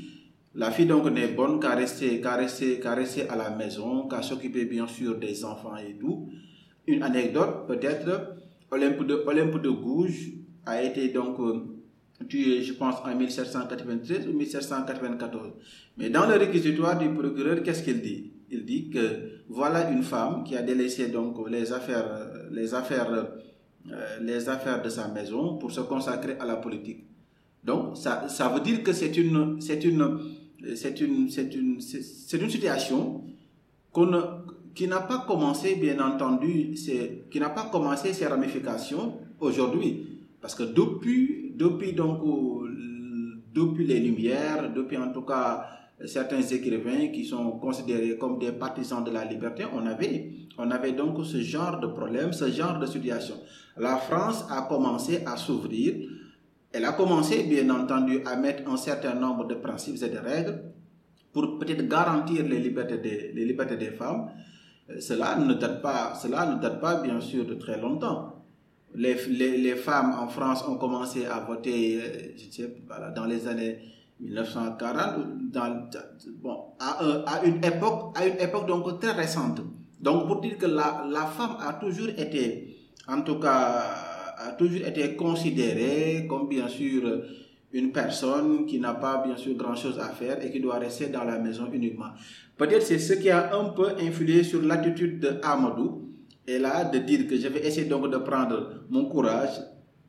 [0.55, 5.19] la fille donc n'est bonne qu'à rester, rester à la maison, qu'à s'occuper bien sûr
[5.19, 6.29] des enfants et tout.
[6.87, 8.37] Une anecdote peut-être,
[8.71, 10.33] Olympe de, Olympe de Gouges
[10.65, 11.61] a été donc euh,
[12.29, 15.53] tué, je pense, en 1793 ou 1794.
[15.99, 18.33] Mais dans le réquisitoire du procureur, qu'est-ce qu'il dit?
[18.51, 24.19] Il dit que voilà une femme qui a délaissé donc les affaires, les affaires, euh,
[24.21, 27.05] les affaires de sa maison pour se consacrer à la politique.
[27.63, 30.19] Donc ça, ça veut dire que c'est une, c'est une,
[30.75, 33.23] c'est une, c'est une, c'est une situation
[34.75, 36.75] qui n'a pas commencé, bien entendu,
[37.31, 40.07] qui n'a pas commencé ses ramifications aujourd'hui.
[40.41, 42.21] Parce que depuis, depuis donc,
[43.53, 45.67] depuis les Lumières, depuis en tout cas
[46.05, 50.93] certains écrivains qui sont considérés comme des partisans de la liberté, on avait, on avait
[50.93, 53.37] donc ce genre de problème, ce genre de situation.
[53.79, 55.95] La France a commencé à s'ouvrir,
[56.73, 60.63] elle a commencé bien entendu à mettre un certain nombre de principes et de règles
[61.33, 64.31] pour peut-être garantir les libertés des, les libertés des femmes.
[64.91, 68.45] Euh, cela ne, date pas, cela ne date pas bien sûr de très longtemps.
[68.95, 73.79] Les, les, femmes en France ont commencé à voter euh, dans les années
[74.21, 75.89] 1940, dans,
[76.43, 79.61] bon, à, à, une époque, à une époque donc très récente.
[80.01, 82.77] Donc pour dire que la, la femme a toujours été,
[83.09, 83.85] en tout cas,
[84.39, 87.03] a toujours été considérée comme bien sûr
[87.73, 91.09] une personne qui n'a pas bien sûr grand chose à faire et qui doit rester
[91.09, 92.11] dans la maison uniquement.
[92.57, 96.09] Peut-être c'est ce qui a un peu influé sur l'attitude de Amadou
[96.47, 99.61] et là de dire que je vais essayer donc de prendre mon courage,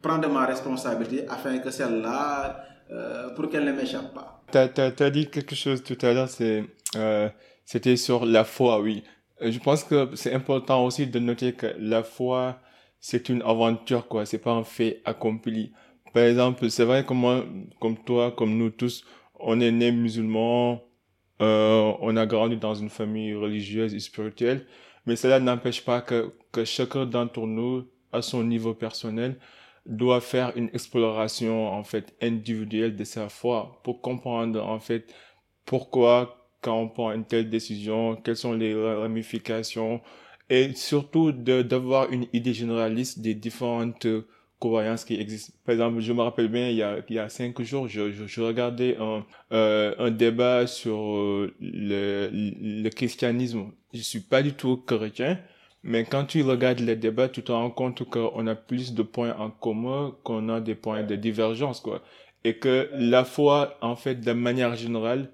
[0.02, 4.42] prendre ma responsabilité afin que celle-là euh, pour qu'elle ne m'échappe pas.
[4.52, 6.30] Tu as, dit quelque chose tout à l'heure,
[6.96, 7.30] euh,
[7.66, 9.04] c'était sur la foi, oui.
[9.42, 12.60] Euh, je pense que c'est important aussi de noter que la foi,
[13.00, 14.26] c'est une aventure, quoi.
[14.26, 15.74] C'est pas un fait accompli.
[16.14, 17.46] Par exemple, c'est vrai que moi,
[17.82, 19.04] comme toi, comme nous tous,
[19.40, 20.82] on est né musulman,
[21.42, 24.66] euh, on a grandi dans une famille religieuse et spirituelle,
[25.06, 29.38] mais cela n'empêche pas que chacun d'entre nous, à son niveau personnel,
[29.88, 35.14] doit faire une exploration en fait individuelle de sa foi pour comprendre en fait
[35.66, 40.02] pourquoi quand on prend une telle décision, quelles sont les ramifications
[40.50, 44.08] et surtout d'avoir une idée généraliste des différentes
[44.60, 45.54] croyances qui existent.
[45.66, 48.12] Par exemple, je me rappelle bien, il y a, il y a cinq jours, je,
[48.12, 53.72] je, je regardais un, euh, un débat sur euh, le, le christianisme.
[53.94, 55.40] Je suis pas du tout chrétien,
[55.88, 59.36] mais quand tu regardes les débats, tu te rends compte qu'on a plus de points
[59.38, 62.02] en commun qu'on a des points de divergence, quoi.
[62.44, 65.32] Et que la foi, en fait, de manière générale,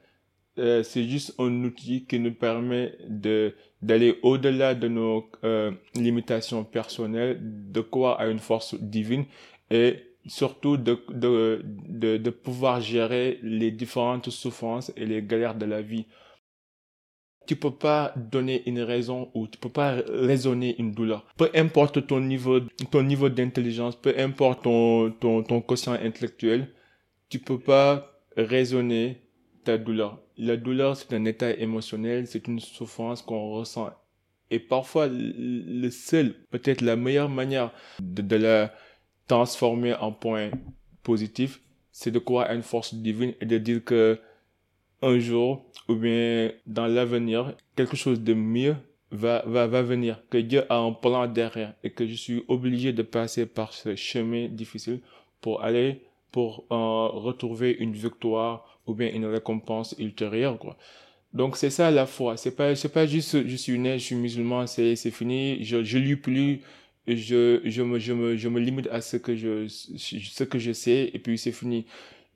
[0.59, 6.63] euh, c'est juste un outil qui nous permet de d'aller au-delà de nos euh, limitations
[6.63, 9.25] personnelles, de croire à une force divine
[9.71, 15.65] et surtout de, de, de, de pouvoir gérer les différentes souffrances et les galères de
[15.65, 16.05] la vie.
[17.45, 21.25] Tu peux pas donner une raison ou tu peux pas raisonner une douleur.
[21.37, 22.59] Peu importe ton niveau,
[22.91, 26.69] ton niveau d'intelligence, peu importe ton, ton, ton quotient intellectuel,
[27.29, 29.21] tu peux pas raisonner
[29.63, 30.19] ta douleur.
[30.37, 33.91] La douleur, c'est un état émotionnel, c'est une souffrance qu'on ressent.
[34.49, 38.73] Et parfois, le seul, peut-être la meilleure manière de, de la
[39.27, 40.51] transformer en point
[41.03, 44.19] positif, c'est de croire à une force divine et de dire que
[45.03, 48.75] un jour ou bien dans l'avenir, quelque chose de mieux
[49.11, 52.93] va, va, va venir, que Dieu a un plan derrière et que je suis obligé
[52.93, 55.01] de passer par ce chemin difficile
[55.41, 60.77] pour aller, pour euh, retrouver une victoire ou bien une récompense ultérieure, quoi.
[61.33, 62.37] Donc c'est ça la foi.
[62.37, 65.63] C'est pas c'est pas juste je suis né, je suis musulman, c'est c'est fini.
[65.63, 66.61] Je je lis plus.
[67.07, 70.71] Je je me je me je me limite à ce que je ce que je
[70.71, 71.85] sais et puis c'est fini.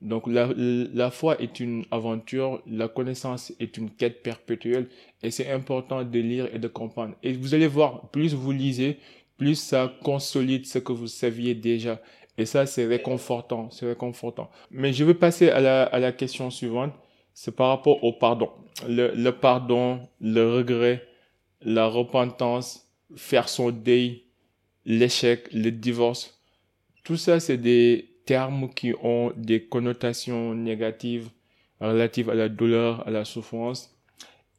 [0.00, 4.88] Donc la, la foi est une aventure, la connaissance est une quête perpétuelle
[5.22, 7.14] et c'est important de lire et de comprendre.
[7.22, 8.98] Et vous allez voir, plus vous lisez,
[9.38, 12.00] plus ça consolide ce que vous saviez déjà.
[12.36, 14.48] Et ça, c'est réconfortant, c'est réconfortant.
[14.70, 16.92] Mais je vais passer à la, à la question suivante.
[17.34, 18.50] C'est par rapport au pardon.
[18.88, 21.04] Le, le pardon, le regret,
[21.62, 24.22] la repentance, faire son deuil,
[24.84, 26.40] l'échec, le divorce.
[27.02, 31.30] Tout ça, c'est des termes qui ont des connotations négatives
[31.80, 33.98] relatives à la douleur, à la souffrance.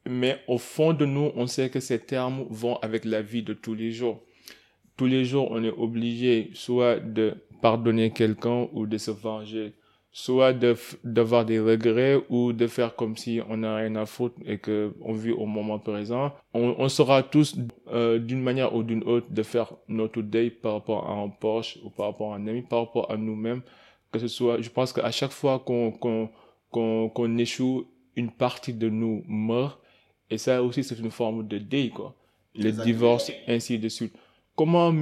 [0.08, 3.54] Mais au fond de nous, on sait que ces termes vont avec la vie de
[3.54, 4.24] tous les jours.
[4.96, 9.74] Tous les jours, on est obligé soit de pardonner quelqu'un ou de se venger
[10.12, 10.52] soit
[11.04, 14.92] d'avoir des regrets ou de faire comme si on n'a rien à foutre et que
[15.00, 16.32] on vit au moment présent.
[16.52, 17.56] On, on sera tous
[17.92, 21.78] euh, d'une manière ou d'une autre de faire notre deuil par rapport à un Porsche
[21.84, 23.62] ou par rapport à un ami, par rapport à nous-mêmes.
[24.10, 26.28] Que ce soit, je pense qu'à chaque fois qu'on qu'on
[27.08, 29.80] qu'on échoue, une partie de nous meurt
[30.28, 32.14] et ça aussi c'est une forme de deuil quoi.
[32.56, 34.12] Le divorce ainsi de suite.
[34.56, 34.92] Comment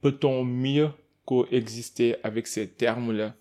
[0.00, 0.90] peut-on mieux
[1.24, 3.34] coexister avec ces termes-là?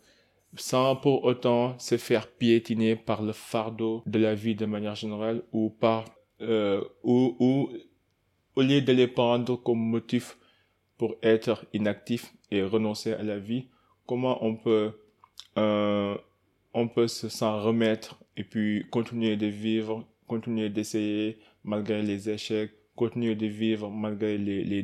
[0.56, 5.44] Sans pour autant se faire piétiner par le fardeau de la vie de manière générale
[5.52, 6.06] ou par
[6.42, 7.70] euh, ou,
[8.56, 10.38] au lieu de les prendre comme motif
[10.98, 13.68] pour être inactif et renoncer à la vie,
[14.06, 14.92] comment on peut
[15.58, 16.18] euh,
[16.74, 23.36] on peut s'en remettre et puis continuer de vivre, continuer d'essayer malgré les échecs, continuer
[23.36, 24.84] de vivre malgré les, les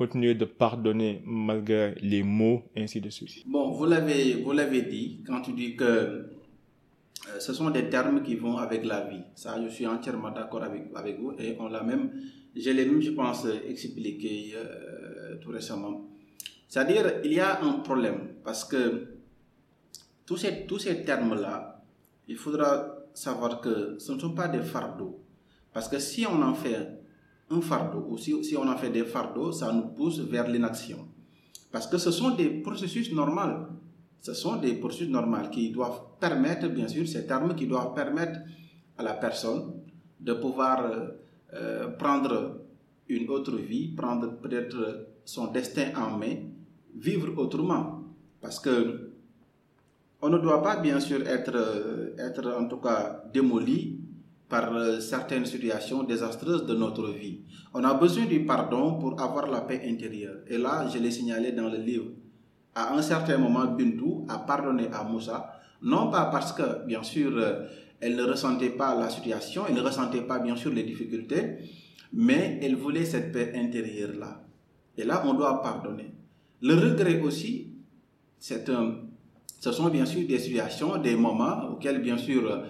[0.00, 3.44] continuer de pardonner malgré les mots, ainsi de suite.
[3.46, 6.24] Bon, vous l'avez, vous l'avez dit, quand tu dis que euh,
[7.38, 9.24] ce sont des termes qui vont avec la vie.
[9.34, 12.12] Ça, je suis entièrement d'accord avec, vous et on l'a même,
[12.56, 16.08] je l'ai même, je pense, expliqué euh, tout récemment.
[16.66, 19.18] C'est-à-dire, il y a un problème parce que
[20.24, 21.84] tous ces, tous ces termes-là,
[22.26, 25.20] il faudra savoir que ce ne sont pas des fardeaux.
[25.74, 26.99] Parce que si on en fait
[27.50, 31.08] un fardeau, ou si, on en fait des fardeaux, ça nous pousse vers l'inaction.
[31.70, 33.66] Parce que ce sont des processus normaux.
[34.20, 38.38] Ce sont des processus normaux qui doivent permettre, bien sûr, ces termes qui doivent permettre
[38.98, 39.72] à la personne
[40.20, 41.08] de pouvoir euh,
[41.54, 42.60] euh, prendre
[43.08, 46.36] une autre vie, prendre peut-être son destin en main,
[46.94, 48.04] vivre autrement.
[48.40, 49.10] Parce que
[50.22, 53.99] on ne doit pas, bien sûr, être, euh, être en tout cas démoli
[54.50, 57.38] par euh, certaines situations désastreuses de notre vie.
[57.72, 60.38] On a besoin du pardon pour avoir la paix intérieure.
[60.48, 62.10] Et là, je l'ai signalé dans le livre.
[62.74, 67.30] À un certain moment, Bintou a pardonné à Moussa, non pas parce que, bien sûr,
[67.36, 67.64] euh,
[68.00, 71.58] elle ne ressentait pas la situation, elle ne ressentait pas, bien sûr, les difficultés,
[72.12, 74.42] mais elle voulait cette paix intérieure-là.
[74.98, 76.12] Et là, on doit pardonner.
[76.60, 77.72] Le regret aussi,
[78.38, 78.96] c'est un,
[79.60, 82.64] ce sont bien sûr des situations, des moments auxquels, bien sûr,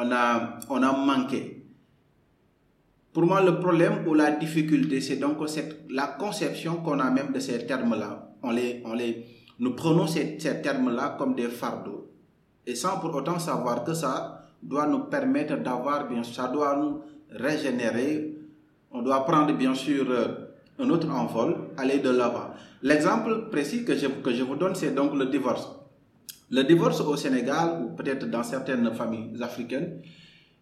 [0.00, 1.64] on a, on a manqué.
[3.12, 7.32] Pour moi, le problème ou la difficulté, c'est donc cette, la conception qu'on a même
[7.32, 8.30] de ces termes-là.
[8.42, 9.26] On les, on les,
[9.58, 12.12] nous prenons ces, ces termes-là comme des fardeaux.
[12.64, 17.00] Et sans pour autant savoir que ça doit nous permettre d'avoir, bien ça doit nous
[17.30, 18.36] régénérer.
[18.92, 20.28] On doit prendre, bien sûr, euh,
[20.78, 22.50] un autre envol, aller de l'avant.
[22.82, 25.68] L'exemple précis que je, que je vous donne, c'est donc le divorce.
[26.50, 30.00] Le divorce au Sénégal, ou peut-être dans certaines familles africaines,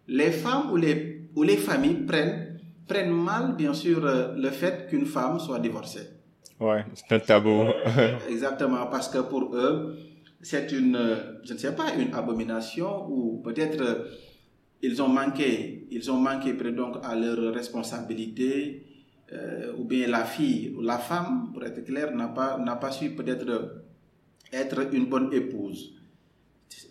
[0.07, 4.87] les femmes ou les, ou les familles prennent, prennent mal, bien sûr, euh, le fait
[4.89, 6.09] qu'une femme soit divorcée.
[6.59, 7.65] Ouais, c'est un tabou.
[8.29, 9.95] Exactement, parce que pour eux,
[10.41, 10.99] c'est une,
[11.43, 14.05] je ne sais pas, une abomination ou peut-être euh,
[14.81, 18.85] ils ont manqué, ils ont manqué donc à leur responsabilité,
[19.33, 22.91] euh, ou bien la fille ou la femme, pour être clair, n'a pas, n'a pas
[22.91, 23.83] su peut-être
[24.51, 25.93] être une bonne épouse.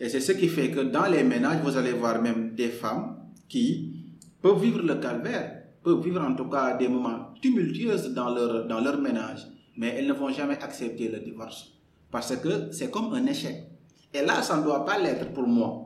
[0.01, 3.17] Et c'est ce qui fait que dans les ménages, vous allez voir même des femmes
[3.49, 3.95] qui
[4.43, 8.81] peuvent vivre le calvaire, peuvent vivre en tout cas des moments tumultueux dans leur, dans
[8.81, 9.47] leur ménage,
[9.77, 11.73] mais elles ne vont jamais accepter le divorce.
[12.11, 13.69] Parce que c'est comme un échec.
[14.13, 15.83] Et là, ça ne doit pas l'être pour moi.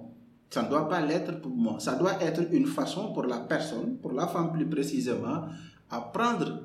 [0.51, 1.79] Ça ne doit pas l'être pour moi.
[1.79, 5.45] Ça doit être une façon pour la personne, pour la femme plus précisément,
[5.91, 6.62] à prendre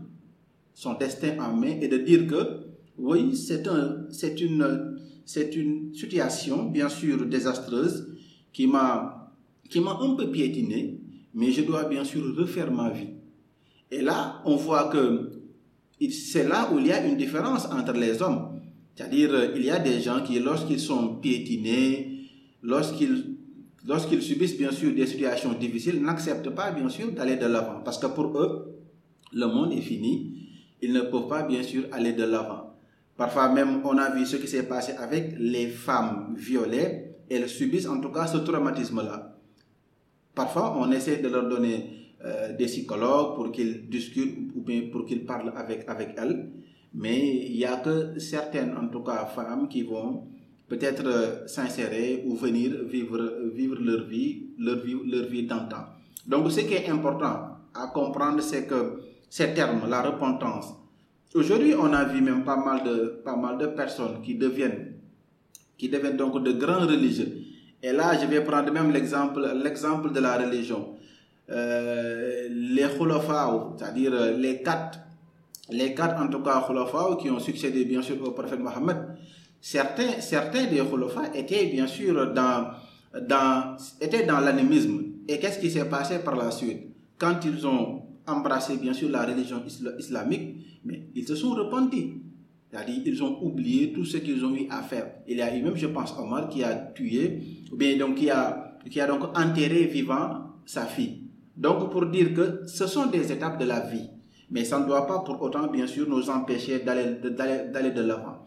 [0.73, 2.65] son destin en main et de dire que
[2.97, 4.94] oui, c'est un, c'est une,
[5.25, 8.07] c'est une situation bien sûr désastreuse
[8.53, 9.33] qui m'a,
[9.69, 10.99] qui m'a un peu piétiné,
[11.33, 13.09] mais je dois bien sûr refaire ma vie.
[13.91, 15.31] Et là, on voit que
[16.09, 18.61] c'est là où il y a une différence entre les hommes.
[18.95, 22.19] C'est-à-dire, il y a des gens qui, lorsqu'ils sont piétinés,
[22.61, 23.35] lorsqu'ils
[23.87, 27.81] lorsqu'ils subissent bien sûr des situations difficiles, n'acceptent pas bien sûr d'aller de l'avant.
[27.83, 28.75] Parce que pour eux,
[29.33, 30.49] le monde est fini.
[30.81, 32.64] Ils ne peuvent pas bien sûr aller de l'avant.
[33.17, 37.15] Parfois même, on a vu ce qui s'est passé avec les femmes violées.
[37.29, 39.37] Elles subissent en tout cas ce traumatisme-là.
[40.33, 45.25] Parfois, on essaie de leur donner euh, des psychologues pour qu'ils discutent ou pour qu'ils
[45.25, 46.51] parlent avec, avec elles.
[46.93, 50.27] Mais il n'y a que certaines, en tout cas, femmes qui vont
[50.67, 53.19] peut-être euh, s'insérer ou venir vivre,
[53.53, 55.85] vivre leur vie, leur vie, leur vie d'antan.
[56.27, 58.99] Donc, ce qui est important à comprendre, c'est que
[59.29, 60.73] ces termes, la repentance,
[61.35, 64.93] aujourd'hui, on a vu même pas mal de, pas mal de personnes qui deviennent,
[65.77, 67.31] qui deviennent donc de grands religieux.
[67.83, 70.95] Et là, je vais prendre même l'exemple, l'exemple de la religion.
[71.51, 74.99] Euh, les khulafa'ou, c'est-à-dire les quatre,
[75.69, 78.97] les quatre en tout cas khulafa'ou qui ont succédé bien sûr au prophète Mohammed,
[79.65, 82.69] certains, certains des Khulafas étaient bien sûr dans,
[83.19, 85.01] dans, étaient dans l'animisme.
[85.27, 86.83] Et qu'est-ce qui s'est passé par la suite?
[87.17, 89.61] Quand ils ont embrassé bien sûr la religion
[89.99, 92.13] islamique, mais ils se sont repentis.
[92.71, 95.11] C'est-à-dire, ils ont oublié tout ce qu'ils ont eu à faire.
[95.27, 97.39] Il y a eu même, je pense, Omar qui a tué,
[97.71, 101.21] ou bien donc qui a, qui a donc enterré vivant sa fille.
[101.55, 104.09] Donc, pour dire que ce sont des étapes de la vie.
[104.51, 108.45] Mais ça ne doit pas pour autant, bien sûr, nous empêcher d'aller de l'avant.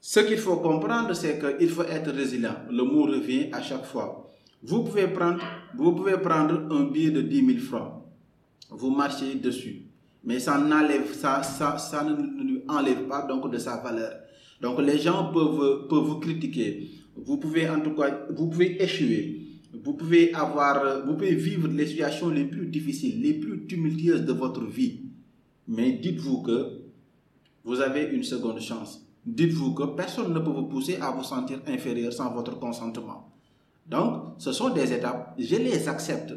[0.00, 2.56] Ce qu'il faut comprendre, c'est qu'il faut être résilient.
[2.70, 4.30] Le mot revient à chaque fois.
[4.62, 5.40] Vous pouvez prendre,
[5.76, 8.03] vous pouvez prendre un billet de 10 000 francs.
[8.76, 9.86] Vous marchez dessus.
[10.24, 10.58] Mais ça,
[11.12, 14.12] ça, ça, ça ne lui enlève pas donc de sa valeur.
[14.60, 16.90] Donc les gens peuvent, peuvent vous critiquer.
[17.16, 19.40] Vous pouvez en tout cas, vous pouvez échouer.
[19.84, 24.32] Vous pouvez avoir, vous pouvez vivre les situations les plus difficiles, les plus tumultueuses de
[24.32, 25.02] votre vie.
[25.66, 26.80] Mais dites-vous que
[27.64, 31.60] vous avez une seconde chance dites-vous que personne ne peut vous pousser à vous sentir
[31.66, 33.30] inférieur sans votre consentement.
[33.86, 36.34] Donc, ce sont des étapes, je les accepte.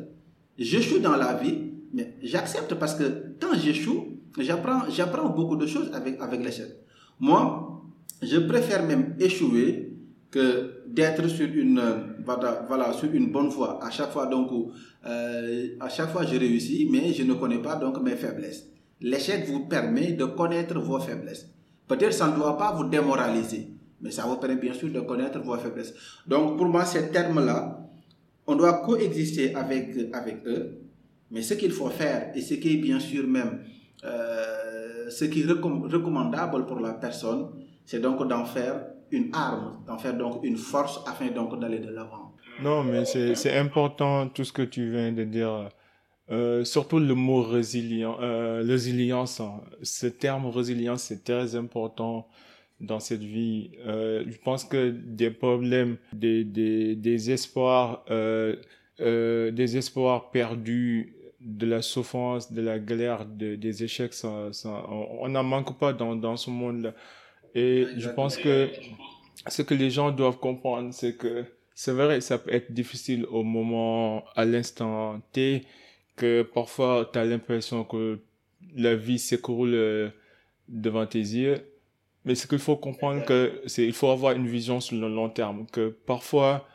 [0.58, 3.04] J'échoue dans la vie, mais j'accepte parce que
[3.40, 6.68] quand j'échoue, j'apprends, j'apprends beaucoup de choses avec, avec l'échec.
[7.20, 7.82] Moi,
[8.22, 9.94] je préfère même échouer
[10.32, 11.82] que d'être sur une,
[12.26, 13.84] voilà, sur une bonne voie.
[13.84, 14.50] À chaque fois, donc,
[15.06, 18.66] euh, à chaque fois, je réussis, mais je ne connais pas donc mes faiblesses.
[19.02, 21.48] L'échec vous permet de connaître vos faiblesses.
[21.88, 23.70] Peut-être ça ne doit pas vous démoraliser,
[24.02, 25.94] mais ça vous permet bien sûr de connaître vos faiblesses.
[26.28, 27.80] Donc pour moi, ces termes-là,
[28.48, 30.80] on doit coexister avec, avec eux,
[31.32, 33.64] mais ce qu'il faut faire, et ce qui est bien sûr même
[34.04, 37.50] euh, ce qui est recommandable pour la personne,
[37.86, 41.90] c'est donc d'en faire une arme, d'en faire donc une force afin donc d'aller de
[41.90, 42.34] l'avant.
[42.62, 45.70] Non, mais c'est important tout ce que tu viens de dire.
[46.30, 49.42] Euh, surtout le mot résilient, euh, résilience.
[49.82, 52.28] Ce terme résilience, c'est très important
[52.82, 53.72] dans cette vie.
[53.86, 58.04] Euh, je pense que des problèmes, des, des, des espoirs,
[59.00, 65.30] des espoirs perdus, de la souffrance, de la galère, de, des échecs, ça, ça, on
[65.30, 66.94] n'en manque pas dans, dans ce monde-là.
[67.54, 68.70] Et je pense que
[69.48, 73.44] ce que les gens doivent comprendre, c'est que c'est vrai, ça peut être difficile au
[73.44, 75.64] moment, à l'instant T,
[76.16, 78.20] que parfois tu as l'impression que
[78.76, 80.10] la vie s'écoule euh,
[80.68, 81.62] devant tes yeux.
[82.26, 85.30] Mais ce qu'il faut comprendre, que c'est il faut avoir une vision sur le long
[85.30, 85.66] terme.
[85.72, 86.68] Que parfois,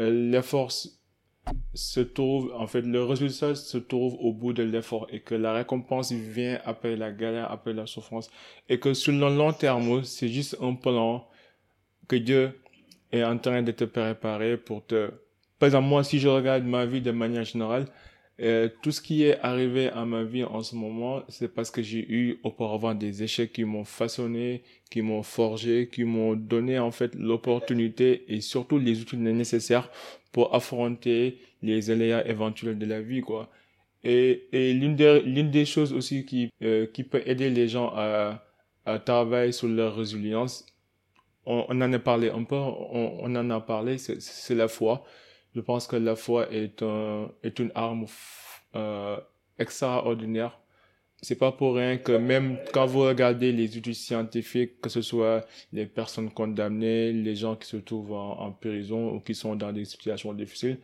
[0.00, 0.72] euh, l'effort
[1.74, 5.52] se trouve, en fait, le résultat se trouve au bout de l'effort et que la
[5.52, 8.30] récompense vient après la galère, après la souffrance.
[8.68, 11.26] Et que sur le long terme, c'est juste un plan
[12.08, 12.60] que Dieu
[13.12, 15.10] est en train de te préparer pour te...
[15.58, 17.86] Par exemple, moi, si je regarde ma vie de manière générale,
[18.42, 21.82] euh, tout ce qui est arrivé à ma vie en ce moment, c'est parce que
[21.82, 26.90] j'ai eu auparavant des échecs qui m'ont façonné, qui m'ont forgé, qui m'ont donné en
[26.90, 29.90] fait l'opportunité et surtout les outils nécessaires
[30.32, 33.50] pour affronter les aléas éventuels de la vie, quoi.
[34.04, 37.92] Et, et l'une des, l'une des choses aussi qui, euh, qui peut aider les gens
[37.94, 38.46] à,
[38.86, 40.64] à travailler sur leur résilience,
[41.44, 45.04] on, en a parlé un peu, on en a parlé, c'est la foi
[45.54, 48.06] je pense que la foi est, un, est une arme
[48.76, 49.16] euh,
[49.58, 50.58] extraordinaire.
[51.22, 55.46] C'est pas pour rien que même quand vous regardez les études scientifiques, que ce soit
[55.72, 59.84] les personnes condamnées, les gens qui se trouvent en, prison ou qui sont dans des
[59.84, 60.78] situations difficiles,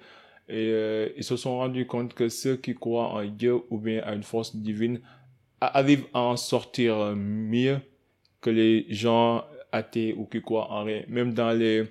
[0.49, 4.03] et euh, ils se sont rendus compte que ceux qui croient en Dieu ou bien
[4.05, 5.01] à une force divine
[5.61, 7.81] arrivent à en sortir mieux
[8.43, 9.43] que les gens
[9.77, 11.03] athées ou qui croient en rien.
[11.09, 11.85] Même dans les,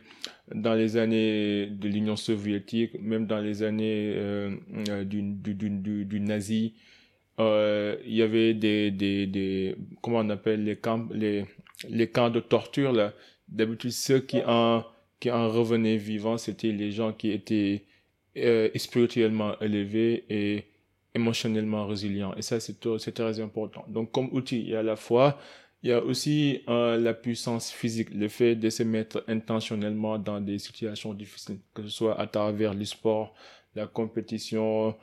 [0.53, 4.55] dans les années de l'Union soviétique, même dans les années euh,
[4.89, 5.53] euh, du, du,
[6.05, 6.73] du, nazi,
[7.39, 11.45] euh, il y avait des, des, des, comment on appelle les camps, les,
[11.89, 13.13] les camps de torture là.
[13.47, 14.83] D'habitude, ceux qui en,
[15.19, 17.83] qui en revenaient vivants, c'était les gens qui étaient
[18.37, 20.65] euh, spirituellement élevés et
[21.13, 22.33] émotionnellement résilients.
[22.35, 23.85] Et ça, c'est très important.
[23.87, 25.37] Donc, comme outil, il y a à la fois
[25.85, 30.41] il y a aussi euh, la puissance physique, le fait de se mettre intentionnellement dans
[30.41, 33.35] des situations difficiles, que ce soit à travers le sport,
[33.75, 34.95] la compétition,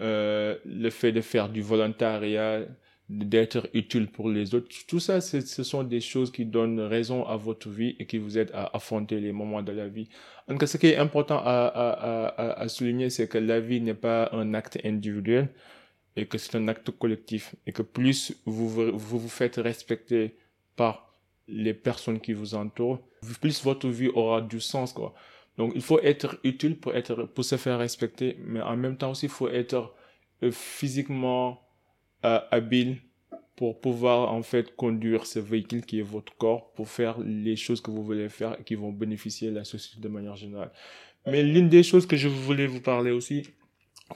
[0.00, 2.62] euh, le fait de faire du volontariat,
[3.08, 4.66] d'être utile pour les autres.
[4.88, 8.36] Tout ça, ce sont des choses qui donnent raison à votre vie et qui vous
[8.36, 10.08] aident à affronter les moments de la vie.
[10.48, 14.80] En ce qui est important à, souligner, c'est que la vie n'est pas un acte
[14.84, 15.48] individuel
[16.16, 20.36] et que c'est un acte collectif et que plus vous, vous faites respecter
[20.76, 21.12] par
[21.48, 23.00] les personnes qui vous entourent,
[23.40, 25.14] plus votre vie aura du sens quoi.
[25.58, 29.10] Donc il faut être utile pour être pour se faire respecter, mais en même temps
[29.10, 29.94] aussi il faut être
[30.42, 31.60] euh, physiquement
[32.24, 32.98] euh, habile
[33.56, 37.80] pour pouvoir en fait conduire ce véhicule qui est votre corps pour faire les choses
[37.80, 40.72] que vous voulez faire et qui vont bénéficier la société de manière générale.
[41.26, 43.42] Mais l'une des choses que je voulais vous parler aussi,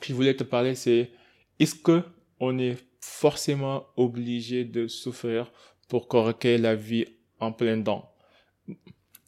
[0.01, 1.11] que je voulais te parler, c'est
[1.59, 2.03] est-ce que
[2.41, 5.51] on est forcément obligé de souffrir
[5.89, 7.07] pour corriger la vie
[7.41, 8.13] en plein dents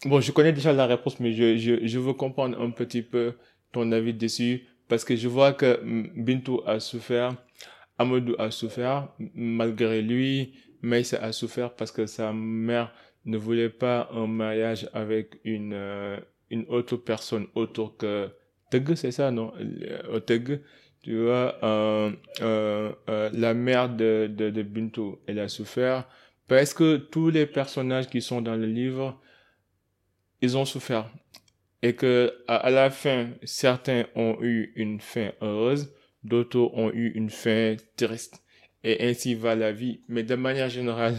[0.04, 3.34] Bon, je connais déjà la réponse, mais je, je, je veux comprendre un petit peu
[3.72, 5.80] ton avis dessus parce que je vois que
[6.16, 7.36] Bintou a souffert,
[7.98, 12.92] Amadou a souffert, malgré lui, Maïs a souffert parce que sa mère
[13.26, 16.16] ne voulait pas un mariage avec une, euh,
[16.50, 18.30] une autre personne autre que
[18.70, 19.52] Teg, c'est ça, non?
[19.60, 20.62] Euh, Teg
[21.02, 24.66] tu vois, euh, euh, euh, la mère de, de, de
[25.26, 26.06] elle a souffert
[26.46, 29.18] parce que tous les personnages qui sont dans le livre,
[30.42, 31.10] ils ont souffert.
[31.82, 35.94] Et que à, la fin, certains ont eu une fin heureuse,
[36.24, 38.42] d'autres ont eu une fin triste.
[38.82, 40.00] Et ainsi va la vie.
[40.08, 41.14] Mais de manière générale,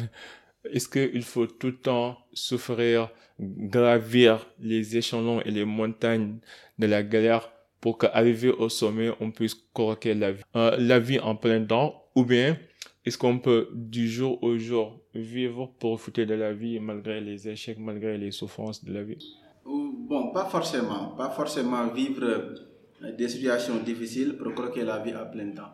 [0.72, 3.10] est-ce qu'il faut tout le temps souffrir,
[3.40, 6.40] gravir les échelons et les montagnes
[6.78, 7.50] de la galère
[7.82, 12.06] pour qu'arriver au sommet, on puisse corriger la vie, euh, la vie en plein temps,
[12.16, 12.58] ou bien
[13.04, 17.80] est-ce qu'on peut du jour au jour vivre, profiter de la vie malgré les échecs,
[17.80, 19.18] malgré les souffrances de la vie?
[19.66, 25.26] Bon, pas forcément, pas forcément vivre euh, des situations difficiles pour croquer la vie à
[25.26, 25.74] plein temps.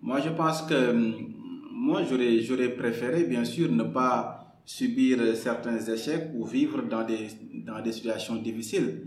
[0.00, 1.34] Moi, je pense que hum,
[1.70, 7.28] moi, j'aurais, préféré, bien sûr, ne pas subir certains échecs ou vivre dans des,
[7.64, 9.02] dans des situations difficiles.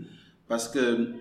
[0.48, 1.12] Parce que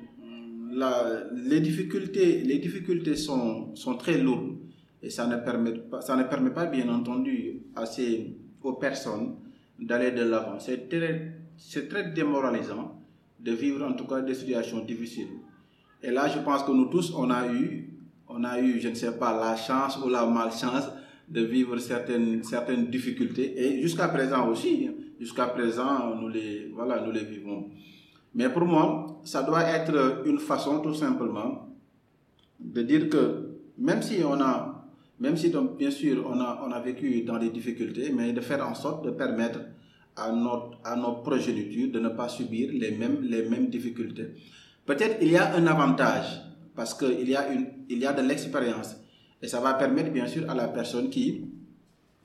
[1.33, 4.57] les difficultés, les difficultés sont, sont très lourdes
[5.01, 9.35] et ça ne permet pas, ça ne permet pas bien entendu à ces, aux personnes
[9.79, 10.59] d'aller de l'avant.
[10.59, 11.39] C'est très,
[11.87, 13.01] très démoralisant
[13.39, 15.29] de vivre en tout cas des situations difficiles.
[16.03, 17.93] Et là, je pense que nous tous, on a eu,
[18.27, 20.89] on a eu, je ne sais pas, la chance ou la malchance
[21.27, 23.53] de vivre certaines, certaines difficultés.
[23.57, 27.69] Et jusqu'à présent aussi, jusqu'à présent, nous les, voilà, nous les vivons.
[28.33, 31.67] Mais pour moi, ça doit être une façon tout simplement
[32.59, 34.85] de dire que même si on a,
[35.19, 38.41] même si donc, bien sûr on a, on a vécu dans des difficultés, mais de
[38.41, 39.59] faire en sorte de permettre
[40.15, 44.33] à notre, à notre progéniture de ne pas subir les mêmes, les mêmes difficultés.
[44.85, 46.41] Peut-être il y a un avantage
[46.75, 47.45] parce qu'il y, a
[47.89, 48.95] y a de l'expérience
[49.41, 51.45] et ça va permettre bien sûr à la personne qui,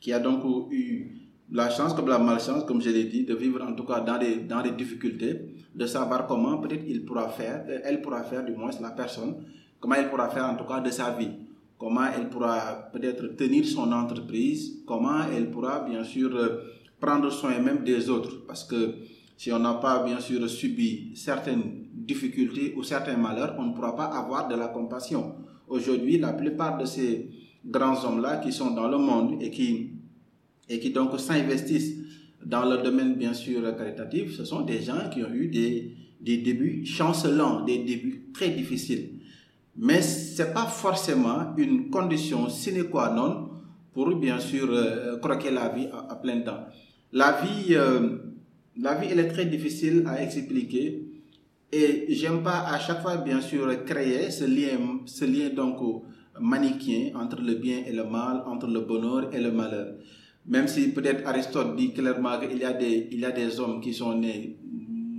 [0.00, 3.62] qui a donc eu la chance comme la malchance, comme je l'ai dit, de vivre
[3.62, 7.64] en tout cas dans des, dans des difficultés, de savoir comment peut-être il pourra faire,
[7.84, 9.36] elle pourra faire du moins la personne,
[9.80, 11.30] comment elle pourra faire en tout cas de sa vie,
[11.78, 16.60] comment elle pourra peut-être tenir son entreprise, comment elle pourra bien sûr euh,
[17.00, 18.94] prendre soin même des autres, parce que
[19.36, 23.96] si on n'a pas bien sûr subi certaines difficultés ou certains malheurs, on ne pourra
[23.96, 25.34] pas avoir de la compassion.
[25.66, 27.30] Aujourd'hui, la plupart de ces
[27.66, 29.90] grands hommes-là qui sont dans le monde et qui
[30.68, 32.03] et qui donc s'investissent
[32.44, 36.38] dans le domaine bien sûr caritatif, ce sont des gens qui ont eu des, des
[36.38, 39.10] débuts chancelants, des débuts très difficiles.
[39.76, 43.50] Mais ce n'est pas forcément une condition sine qua non
[43.92, 46.66] pour bien sûr euh, croquer la vie à, plein temps.
[47.12, 48.18] La vie, euh,
[48.80, 51.08] la vie elle est très difficile à expliquer
[51.72, 56.04] et j'aime pas à chaque fois bien sûr créer ce lien, ce lien donc
[56.40, 59.94] manichéen entre le bien et le mal, entre le bonheur et le malheur.
[60.46, 63.80] Même si peut-être Aristote dit clairement qu'il y, a des, il y a des hommes
[63.80, 64.58] qui sont nés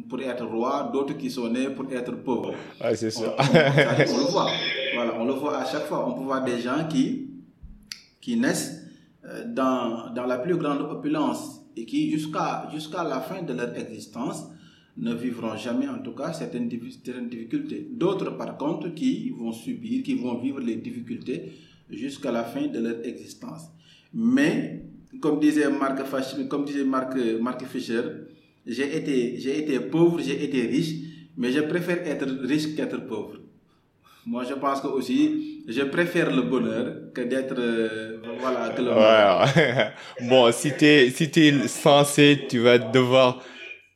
[0.07, 2.53] pour être rois, d'autres qui sont nés pour être pauvres.
[2.79, 3.35] Ah, c'est ça.
[3.39, 4.47] On, on, le voit.
[4.93, 6.07] Voilà, on le voit à chaque fois.
[6.07, 7.31] On peut voir des gens qui,
[8.21, 8.83] qui naissent
[9.25, 13.75] euh, dans, dans la plus grande opulence et qui, jusqu'à jusqu'à la fin de leur
[13.75, 14.45] existence,
[14.97, 16.69] ne vivront jamais, en tout cas, certaines,
[17.03, 17.87] certaines difficultés.
[17.91, 21.51] D'autres, par contre, qui vont subir, qui vont vivre les difficultés
[21.89, 23.63] jusqu'à la fin de leur existence.
[24.13, 24.85] Mais,
[25.21, 25.99] comme disait Marc,
[26.49, 28.01] comme disait Marc, Marc Fischer,
[28.65, 30.95] j'ai été, j'ai été pauvre, j'ai été riche,
[31.37, 33.39] mais je préfère être riche qu'être pauvre.
[34.25, 38.91] Moi, je pense que aussi, je préfère le bonheur que d'être, euh, voilà, que le
[38.91, 39.91] ouais.
[40.27, 43.43] bon, si tu si es censé, tu vas devoir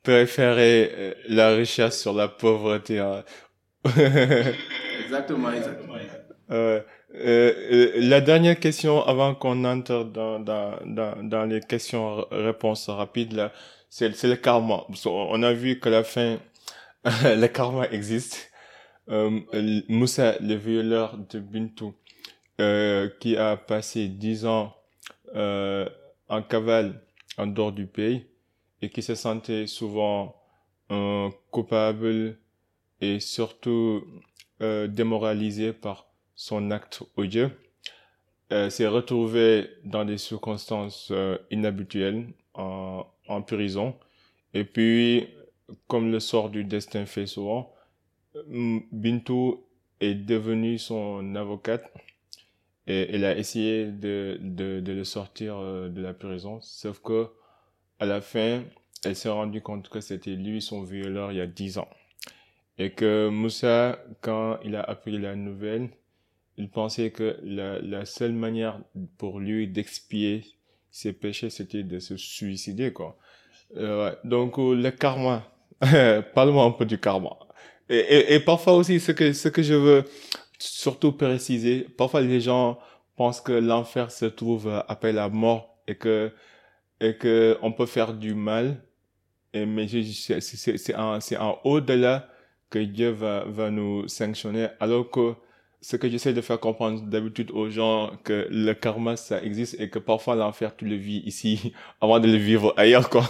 [0.04, 3.00] préférer euh, la richesse sur la pauvreté.
[3.00, 3.24] Hein.
[5.04, 5.96] exactement, exactement.
[6.52, 6.82] Euh,
[7.16, 13.52] euh, la dernière question avant qu'on entre dans, dans, dans, dans les questions-réponses rapides,
[13.90, 14.86] c'est, c'est le karma.
[15.06, 16.38] On a vu que la fin,
[17.04, 18.52] le karma existe.
[19.10, 19.40] Euh,
[19.88, 21.96] Moussa, le violeur de Bintou,
[22.62, 24.76] euh, qui a passé dix ans
[25.36, 25.90] euh,
[26.28, 27.02] en cavale
[27.38, 28.28] en dehors du pays
[28.82, 30.36] et qui se sentait souvent
[30.92, 32.38] euh, coupable
[33.02, 34.04] et surtout
[34.62, 36.09] euh, démoralisé par
[36.40, 37.52] son acte odieux,
[38.54, 43.94] euh, s'est retrouvé dans des circonstances euh, inhabituelles en, en prison.
[44.54, 45.28] Et puis,
[45.88, 47.74] comme le sort du destin fait souvent,
[48.48, 49.66] Bintou
[50.00, 51.92] est devenue son avocate
[52.88, 56.62] et elle a essayé de, de, de le sortir euh, de la prison.
[56.62, 57.28] Sauf que,
[58.00, 58.64] à la fin,
[59.04, 61.90] elle s'est rendue compte que c'était lui son violeur il y a dix ans.
[62.78, 65.90] Et que Moussa, quand il a appris la nouvelle,
[66.60, 68.82] il pensait que la, la seule manière
[69.18, 70.44] pour lui d'expier
[70.92, 73.18] ses péchés, c'était de se suicider, quoi.
[73.78, 75.50] Euh, donc, le karma.
[76.36, 77.38] Parle-moi un peu du karma.
[77.88, 80.04] Et, et, et, parfois aussi, ce que, ce que je veux
[80.58, 82.78] surtout préciser, parfois les gens
[83.16, 86.32] pensent que l'enfer se trouve après la mort et que,
[87.00, 88.84] et que on peut faire du mal.
[89.54, 92.28] Et, mais c'est en, en au-delà
[92.70, 95.36] que Dieu va, va nous sanctionner, alors que
[95.82, 99.90] ce que j'essaie de faire comprendre d'habitude aux gens que le karma ça existe et
[99.90, 103.24] que parfois l'enfer tu le vis ici avant de le vivre ailleurs quoi.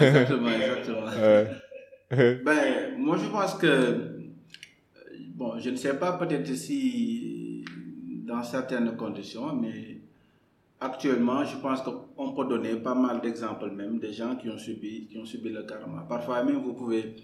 [0.00, 1.06] Exactement, exactement.
[2.10, 4.18] ben moi je pense que
[5.34, 7.64] bon je ne sais pas peut-être si
[8.26, 9.98] dans certaines conditions mais
[10.80, 15.06] actuellement je pense qu'on peut donner pas mal d'exemples même des gens qui ont subi
[15.08, 16.06] qui ont subi le karma.
[16.08, 17.16] Parfois même vous pouvez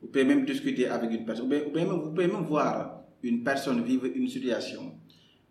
[0.00, 3.42] vous pouvez même discuter avec une personne, vous pouvez même, vous pouvez même voir une
[3.42, 4.92] personne vivre une situation,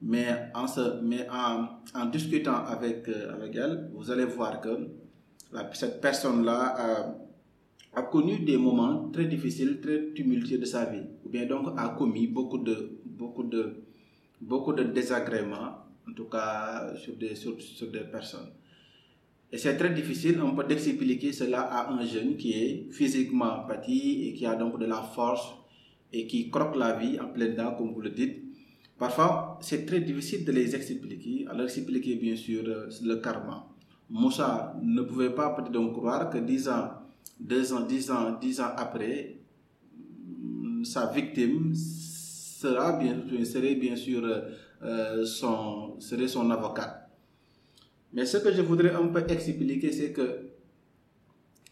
[0.01, 4.69] mais en, se, mais en, en discutant avec, euh, avec elle, vous allez voir que
[5.73, 11.29] cette personne-là a, a, connu des moments très difficiles, très tumultueux de sa vie, ou
[11.29, 13.83] bien donc a commis beaucoup de, beaucoup de,
[14.41, 15.75] beaucoup de désagréments,
[16.07, 18.51] en tout cas sur des, sur, sur des personnes.
[19.51, 24.27] Et c'est très difficile un peu d'expliquer cela à un jeune qui est physiquement bâti
[24.27, 25.53] et qui a donc de la force
[26.11, 28.43] et qui croque la vie en plein dents, comme vous le dites.
[28.97, 31.45] Parfois, c'est très difficile de les expliquer.
[31.49, 33.67] Alors, expliquer bien sûr le karma.
[34.09, 36.89] Moussa ne pouvait pas peut-être croire que dix ans,
[37.39, 39.37] deux ans, dix ans, dix ans après,
[40.83, 44.23] sa victime sera bien, serait bien sûr
[44.83, 47.09] euh, son, serait son avocat.
[48.13, 50.44] Mais ce que je voudrais un peu expliquer, c'est que,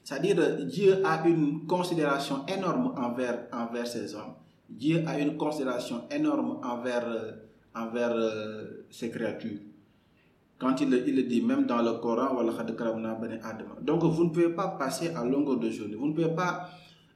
[0.03, 4.33] c'est-à-dire, Dieu a une considération énorme envers, envers ces hommes.
[4.69, 7.05] Dieu a une considération énorme envers,
[7.73, 9.59] envers euh, ses créatures.
[10.59, 12.35] Quand il, il le dit, même dans le Coran,
[13.81, 16.69] donc vous ne pouvez pas passer à longueur de journée, vous ne pouvez pas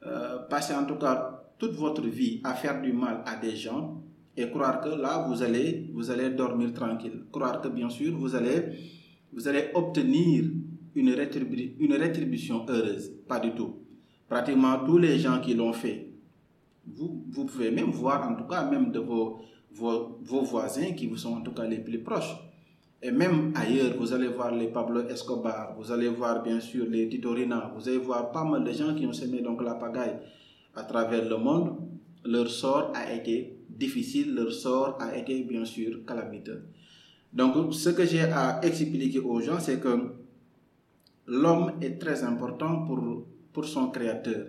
[0.06, 4.02] euh, passer en tout cas toute votre vie à faire du mal à des gens
[4.36, 7.24] et croire que là, vous allez, vous allez dormir tranquille.
[7.32, 8.64] Croire que bien sûr, vous allez
[9.34, 10.46] vous allez obtenir
[10.98, 13.12] une, rétribu une rétribution heureuse.
[13.28, 13.76] Pas du tout.
[14.28, 16.10] Pratiquement tous les gens qui l'ont fait,
[16.86, 19.40] vous, vous pouvez même voir, en tout cas, même de vos,
[19.72, 22.36] vos, vos, voisins qui vous sont en tout cas les plus proches.
[23.02, 27.08] Et même ailleurs, vous allez voir les Pablo Escobar, vous allez voir bien sûr les
[27.08, 30.18] Tito Rina, vous allez voir pas mal de gens qui ont semé donc la pagaille
[30.76, 31.78] à travers le monde.
[32.26, 36.64] Leur sort a été difficile, leur sort a été bien sûr calamiteux.
[37.32, 40.17] Donc, ce que j'ai à expliquer aux gens, c'est que
[41.28, 44.48] l'homme est très important pour, pour son créateur.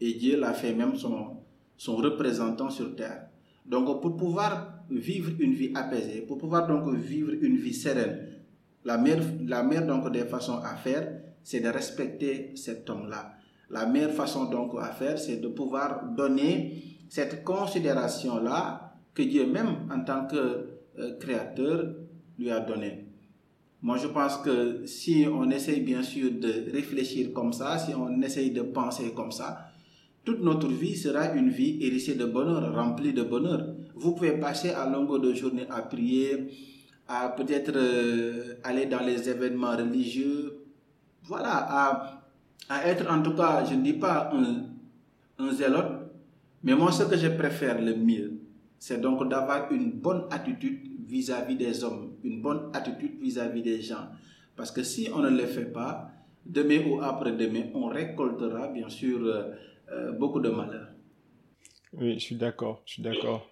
[0.00, 1.38] Et Dieu l'a fait même son,
[1.76, 3.28] son représentant sur terre.
[3.64, 8.28] Donc, pour pouvoir vivre une vie apaisée, pour pouvoir donc vivre une vie sereine,
[8.84, 13.34] la meilleure, la meilleure donc des façons à faire, c'est de respecter cet homme-là.
[13.70, 19.88] La meilleure façon donc à faire, c'est de pouvoir donner cette considération-là que Dieu même
[19.90, 20.66] en tant que
[20.98, 21.94] euh, créateur
[22.38, 23.01] lui a donnée.
[23.82, 28.22] Moi, je pense que si on essaye bien sûr de réfléchir comme ça, si on
[28.22, 29.72] essaye de penser comme ça,
[30.24, 33.74] toute notre vie sera une vie hérissée de bonheur, remplie de bonheur.
[33.96, 36.46] Vous pouvez passer à longueur de journée à prier,
[37.08, 40.64] à peut-être euh, aller dans les événements religieux,
[41.24, 42.22] voilà, à,
[42.68, 46.10] à, être en tout cas, je ne dis pas un, un zélote,
[46.62, 48.40] mais moi ce que je préfère le mieux,
[48.78, 54.08] c'est donc d'avoir une bonne attitude vis-à-vis des hommes, une bonne attitude vis-à-vis des gens.
[54.56, 56.10] Parce que si on ne le fait pas,
[56.44, 59.54] demain ou après-demain, on récoltera bien sûr euh,
[59.90, 60.88] euh, beaucoup de malheur.
[61.94, 63.46] Oui, je suis d'accord, je suis d'accord.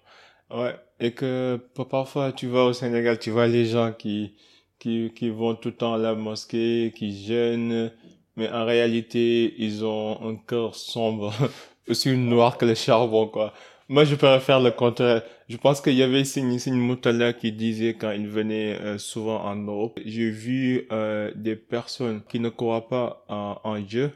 [0.49, 1.59] Ouais, et que
[1.89, 4.35] parfois tu vas au Sénégal, tu vois les gens qui,
[4.79, 7.91] qui, qui vont tout le temps à la mosquée, qui gênent,
[8.35, 11.33] mais en réalité, ils ont un cœur sombre,
[11.87, 13.53] aussi noir que le charbon, quoi.
[13.91, 15.21] Moi, je préfère le contraire.
[15.49, 19.57] Je pense qu'il y avait Signe Moutala qui disait quand il venait euh, souvent en
[19.57, 24.11] Europe, j'ai vu euh, des personnes qui ne croient pas en, en Dieu,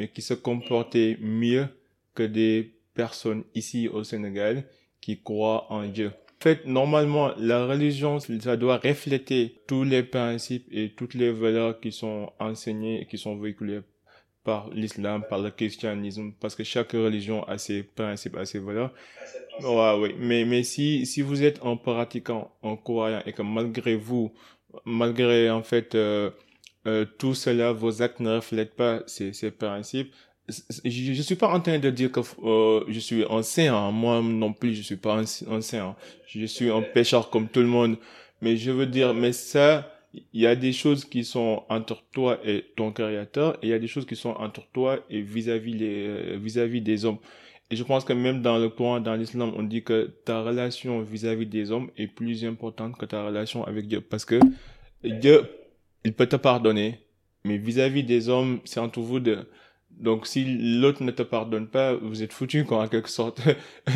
[0.00, 1.68] mais qui se comportaient mieux
[2.16, 4.64] que des personnes ici au Sénégal
[5.00, 6.08] qui croient en Dieu.
[6.08, 11.78] En fait, normalement, la religion, ça doit refléter tous les principes et toutes les valeurs
[11.78, 13.82] qui sont enseignées et qui sont véhiculées
[14.44, 18.92] par l'islam, par le christianisme, parce que chaque religion a ses principes, a ses valeurs.
[19.62, 20.14] Ouais, oui.
[20.18, 24.32] Mais, mais si, si vous êtes un pratiquant, un croyant, et que malgré vous,
[24.84, 26.30] malgré, en fait, euh,
[26.86, 30.12] euh, tout cela, vos actes ne reflètent pas ces, ces principes,
[30.84, 33.90] je, ne suis pas en train de dire que euh, je suis un saint.
[33.90, 35.26] Moi non plus, je suis pas un,
[35.60, 35.96] saint.
[36.26, 37.96] Je suis un pécheur comme tout le monde.
[38.40, 42.38] Mais je veux dire, mais ça, il y a des choses qui sont entre toi
[42.44, 45.74] et ton créateur, et il y a des choses qui sont entre toi et vis-à-vis
[45.74, 47.18] les euh, vis-à-vis des hommes.
[47.70, 51.00] Et je pense que même dans le Coran, dans l'islam, on dit que ta relation
[51.02, 54.00] vis-à-vis des hommes est plus importante que ta relation avec Dieu.
[54.00, 54.40] Parce que
[55.04, 55.42] Dieu,
[56.04, 56.98] il peut te pardonner,
[57.44, 59.48] mais vis-à-vis des hommes, c'est entre vous deux.
[59.90, 60.44] Donc si
[60.80, 63.40] l'autre ne te pardonne pas, vous êtes foutu quoi en quelque sorte.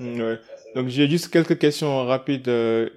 [0.00, 0.38] ouais.
[0.74, 2.88] Donc j'ai juste quelques questions rapides euh,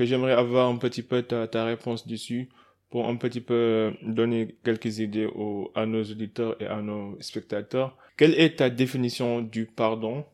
[0.00, 2.48] que j'aimerais avoir un petit peu ta, réponse dessus
[2.88, 7.98] pour un petit peu donner quelques idées aux, à nos auditeurs et à nos spectateurs.
[8.16, 10.24] Quelle est ta définition du pardon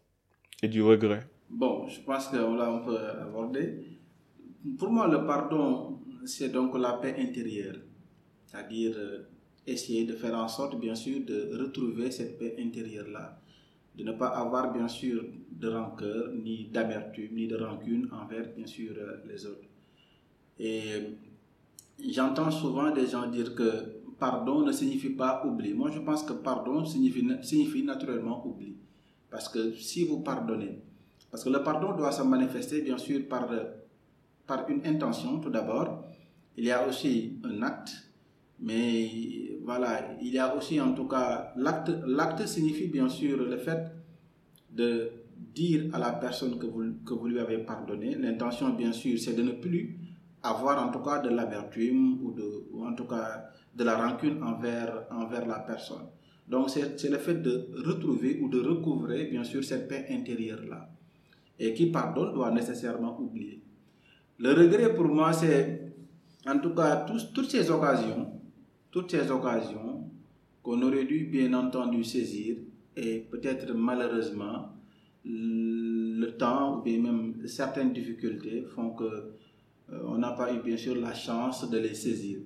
[0.62, 1.26] et du regret?
[1.50, 3.98] Bon, je pense qu'on l'a un peu abordé.
[4.78, 7.78] Pour moi, le pardon, c'est donc la paix intérieure.
[8.46, 9.28] C'est-à-dire euh,
[9.66, 13.40] essayer de faire en sorte, bien sûr, de retrouver cette paix intérieure-là,
[13.96, 18.66] de ne pas avoir, bien sûr, de rancœur, ni d'amertume, ni de rancune envers, bien
[18.66, 19.68] sûr, euh, les autres.
[20.58, 20.82] Et
[22.12, 23.70] j'entends souvent des gens dire que
[24.18, 25.72] pardon ne signifie pas oubli.
[25.74, 28.76] Moi, je pense que pardon signifie, signifie naturellement oubli.
[29.30, 30.78] Parce que si vous pardonnez,
[31.30, 33.48] parce que le pardon doit se manifester, bien sûr, par,
[34.46, 36.04] par une intention, tout d'abord.
[36.58, 38.06] Il y a aussi un acte
[38.58, 43.56] mais voilà, il y a aussi en tout cas, l'acte, l'acte signifie bien sûr le
[43.56, 43.90] fait
[44.70, 48.14] de dire à la personne que vous, que vous lui avez pardonné.
[48.14, 49.98] L'intention bien sûr c'est de ne plus
[50.44, 52.32] avoir en tout cas de l'amertume ou,
[52.72, 56.06] ou en tout cas de la rancune envers, envers la personne.
[56.46, 60.90] Donc c'est, le fait de retrouver ou de recouvrer bien sûr cette paix intérieure-là.
[61.58, 63.64] Et qui pardonne doit nécessairement oublier.
[64.38, 65.92] Le regret pour moi c'est
[66.46, 67.04] en tout cas
[67.34, 68.35] toutes ces occasions
[68.96, 70.04] toutes ces occasions
[70.62, 72.56] qu'on aurait dû bien entendu saisir
[72.96, 74.70] et peut-être malheureusement
[75.22, 80.78] le temps ou bien même certaines difficultés font que euh, on n'a pas eu bien
[80.78, 82.38] sûr la chance de les saisir.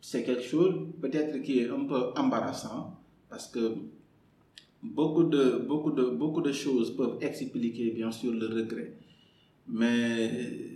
[0.00, 2.96] C'est quelque chose peut-être qui est un peu embarrassant
[3.28, 3.74] parce que
[4.80, 8.94] beaucoup de, beaucoup, de, beaucoup de choses peuvent expliquer bien sûr le regret.
[9.66, 10.73] Mais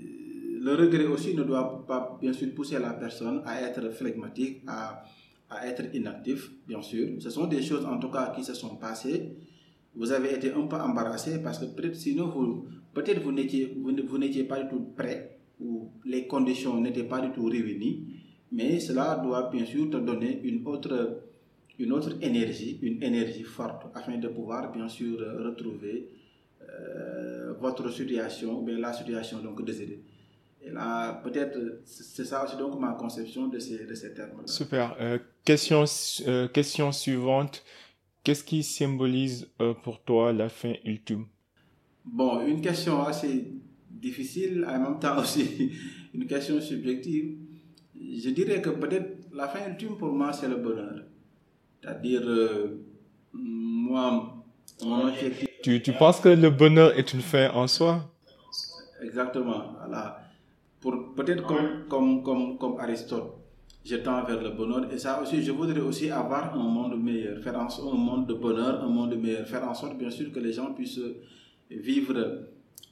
[0.68, 5.02] le regret aussi ne doit pas, bien sûr, pousser la personne à être flegmatique, à,
[5.48, 7.08] à être inactif, bien sûr.
[7.20, 9.32] Ce sont des choses, en tout cas, qui se sont passées.
[9.94, 14.62] Vous avez été un peu embarrassé parce que sinon, peut-être vous n'étiez, vous, n'étiez pas
[14.62, 18.06] du tout prêt ou les conditions n'étaient pas du tout réunies.
[18.52, 21.22] Mais cela doit, bien sûr, te donner une autre,
[21.78, 26.10] une autre énergie, une énergie forte afin de pouvoir, bien sûr, retrouver
[26.62, 30.02] euh, votre situation ou bien la situation donc désirée.
[30.60, 34.46] Et là, peut-être, c'est ça aussi donc ma conception de ces, de ces termes-là.
[34.46, 34.96] Super.
[35.00, 35.84] Euh, question,
[36.26, 37.64] euh, question suivante.
[38.24, 41.26] Qu'est-ce qui symbolise euh, pour toi la fin ultime?
[42.04, 43.52] Bon, une question assez
[43.88, 45.72] difficile, en même temps aussi
[46.12, 47.36] une question subjective.
[47.94, 51.04] Je dirais que peut-être la fin ultime pour moi, c'est le bonheur.
[51.80, 52.22] C'est-à-dire,
[53.32, 54.34] moi,
[54.84, 55.48] mon objectif.
[55.62, 58.12] Tu, tu penses que le bonheur est une fin en soi?
[59.02, 59.74] Exactement.
[59.78, 60.27] Voilà.
[60.80, 63.34] Pour, peut-être comme, comme, comme, comme Aristote,
[63.84, 64.92] je tends vers le bonheur.
[64.92, 68.26] Et ça aussi, je voudrais aussi avoir un monde meilleur, faire en sorte un monde
[68.26, 71.00] de bonheur, un monde meilleur, faire en sorte, bien sûr, que les gens puissent
[71.70, 72.48] vivre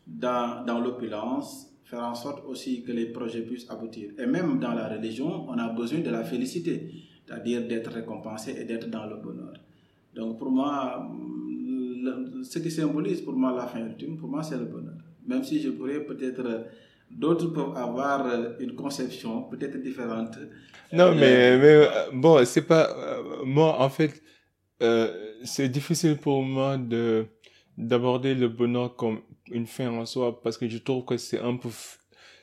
[0.06, 4.10] dans, dans l'opulence, faire en sorte aussi que les projets puissent aboutir.
[4.18, 6.90] Et même dans la religion, on a besoin de la félicité,
[7.24, 9.54] c'est-à-dire d'être récompensé et d'être dans le bonheur.
[10.14, 11.08] Donc pour moi,
[12.42, 14.94] ce qui symbolise pour moi la fin ultime, pour moi c'est le bonheur.
[15.26, 16.66] Même si je pourrais peut-être,
[17.10, 18.26] d'autres peuvent avoir
[18.60, 20.36] une conception peut-être différente.
[20.92, 24.22] Non, mais, mais euh, bon, c'est pas, euh, moi en fait,
[24.82, 27.26] euh, c'est difficile pour moi de
[27.76, 31.56] d'aborder le bonheur comme une fin en soi parce que je trouve que c'est un
[31.56, 31.68] peu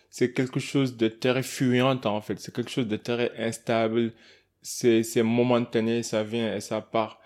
[0.09, 2.39] c'est quelque chose de très fuyant en fait.
[2.39, 4.13] C'est quelque chose de très instable.
[4.61, 7.19] C'est c'est momentané ça vient et ça part.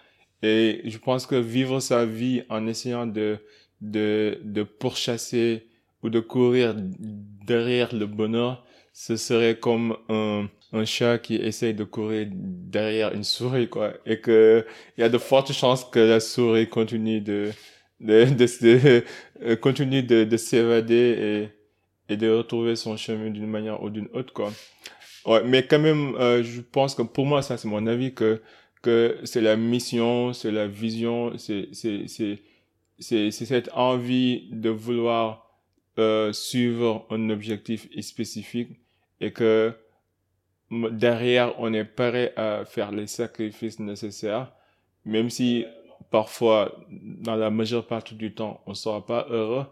[0.43, 3.39] Et je pense que vivre sa vie en essayant de
[3.81, 5.66] de de pourchasser
[6.03, 11.85] ou de courir derrière le bonheur ce serait comme un un chat qui essaye de
[11.85, 14.65] courir derrière une souris quoi et que
[14.97, 17.51] il y a de fortes chances que la souris continue de
[17.99, 19.03] de, de,
[19.41, 21.49] euh, de, de s'évader
[22.09, 24.51] et, et de retrouver son chemin d'une manière ou d'une autre, quoi.
[25.25, 28.41] Ouais, mais quand même, euh, je pense que pour moi, ça, c'est mon avis, que,
[28.81, 32.39] que c'est la mission, c'est la vision, c'est, c'est, c'est,
[32.99, 35.46] c'est cette envie de vouloir
[35.99, 38.79] euh, suivre un objectif spécifique
[39.19, 39.73] et que
[40.71, 44.53] derrière, on est prêt à faire les sacrifices nécessaires,
[45.05, 45.65] même si
[46.11, 49.65] parfois, dans la majeure partie du temps, on ne sera pas heureux,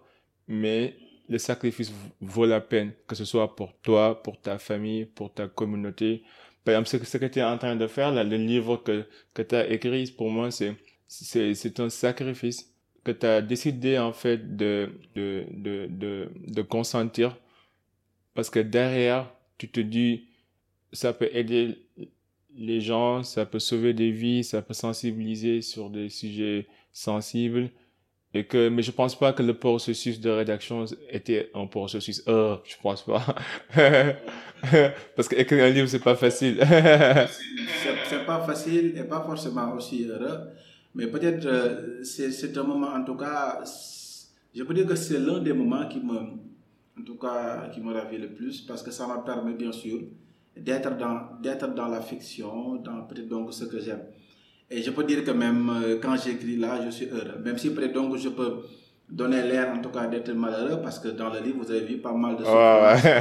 [0.48, 0.96] mais
[1.28, 5.48] le sacrifice vaut la peine, que ce soit pour toi, pour ta famille, pour ta
[5.48, 6.24] communauté.
[6.64, 8.78] Par exemple, ce que, ce que tu es en train de faire, là, le livre
[8.78, 10.76] que, que tu as écrit, pour moi, c'est,
[11.08, 12.75] c'est, c'est un sacrifice
[13.06, 17.38] que tu as décidé, en fait, de, de, de, de, consentir.
[18.34, 20.26] Parce que derrière, tu te dis,
[20.92, 21.78] ça peut aider
[22.58, 27.70] les gens, ça peut sauver des vies, ça peut sensibiliser sur des sujets sensibles.
[28.34, 32.62] Et que, mais je pense pas que le processus de rédaction était un processus heureux,
[32.66, 33.24] je pense pas.
[35.16, 36.58] Parce qu'écrire un livre, c'est pas facile.
[38.10, 40.50] c'est pas facile et pas forcément aussi heureux.
[40.96, 43.62] Mais peut-être, euh, c'est un moment, en tout cas,
[44.56, 47.94] je peux dire que c'est l'un des moments qui me, en tout cas, qui me
[47.94, 50.00] ravit le plus parce que ça m'a permis, bien sûr,
[50.56, 54.04] d'être dans, d'être dans la fiction, dans peut-être donc ce que j'aime.
[54.70, 57.40] Et je peux dire que même euh, quand j'écris là, je suis heureux.
[57.44, 58.62] Même si peut-être donc je peux
[59.10, 61.98] donner l'air en tout cas d'être malheureux parce que dans le livre vous avez vu
[61.98, 63.12] pas mal de choses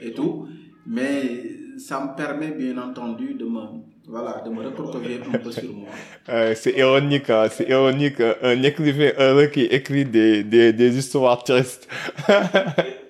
[0.00, 0.46] et tout.
[0.86, 3.60] Mais ça me permet bien entendu de me,
[4.06, 5.88] voilà, de me recouvrir un peu sur moi.
[6.28, 8.18] Euh, c'est ironique, hein, c'est ironique.
[8.20, 11.86] Un écrivain heureux qui écrit des, des, des histoires tristes.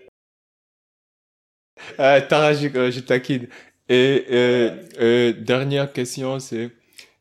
[1.98, 3.46] Euh, Tarajik, euh, je taquine.
[3.88, 4.70] Et euh,
[5.00, 6.70] euh, dernière question, c'est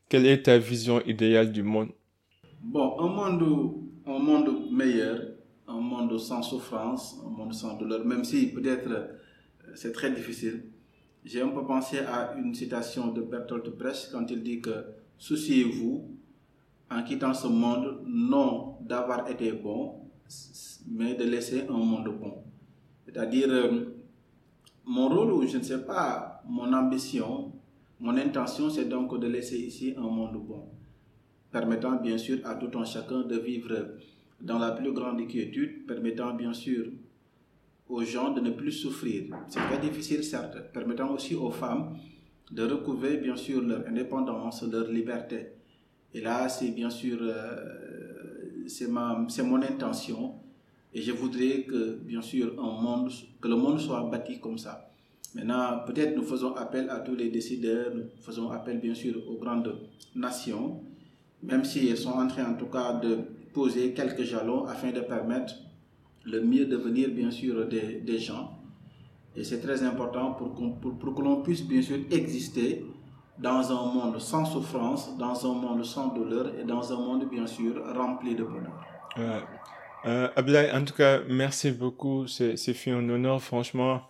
[0.09, 1.89] quelle est ta vision idéale du monde?
[2.61, 3.73] Bon, un monde,
[4.05, 5.19] un monde meilleur,
[5.67, 9.09] un monde sans souffrance, un monde sans douleur, même si peut-être
[9.75, 10.63] c'est très difficile.
[11.25, 14.71] J'ai un peu pensé à une citation de Bertolt Brecht quand il dit que
[15.17, 16.17] souciez-vous
[16.91, 20.01] en quittant ce monde non d'avoir été bon,
[20.87, 22.43] mais de laisser un monde bon.
[23.05, 23.49] C'est-à-dire,
[24.85, 27.53] mon rôle, ou je ne sais pas, mon ambition,
[28.01, 30.65] mon intention, c'est donc de laisser ici un monde bon,
[31.51, 33.95] permettant bien sûr à tout un chacun de vivre
[34.41, 36.87] dans la plus grande quiétude, permettant bien sûr
[37.89, 39.35] aux gens de ne plus souffrir.
[39.47, 41.97] C'est très difficile, certes, permettant aussi aux femmes
[42.51, 45.47] de recouvrir bien sûr leur indépendance, leur liberté.
[46.13, 50.35] Et là, c'est bien sûr, euh, c'est mon intention
[50.93, 53.11] et je voudrais que, bien sûr, un monde,
[53.41, 54.91] que le monde soit bâti comme ça.
[55.33, 59.37] Maintenant, peut-être nous faisons appel à tous les décideurs, nous faisons appel, bien sûr, aux
[59.37, 59.75] grandes
[60.15, 60.83] nations,
[61.41, 63.17] même si elles sont en train, en tout cas, de
[63.53, 65.55] poser quelques jalons afin de permettre
[66.25, 68.59] le mieux devenir, bien sûr, des, gens.
[69.35, 72.85] Et c'est très important pour, pour, que l'on puisse, bien sûr, exister
[73.39, 77.47] dans un monde sans souffrance, dans un monde sans douleur et dans un monde, bien
[77.47, 78.85] sûr, rempli de bonheur.
[79.17, 79.41] Ouais.
[80.05, 80.27] Euh,
[80.73, 82.27] en tout cas, merci beaucoup.
[82.27, 82.55] C'est,
[82.87, 84.01] un honneur, franchement,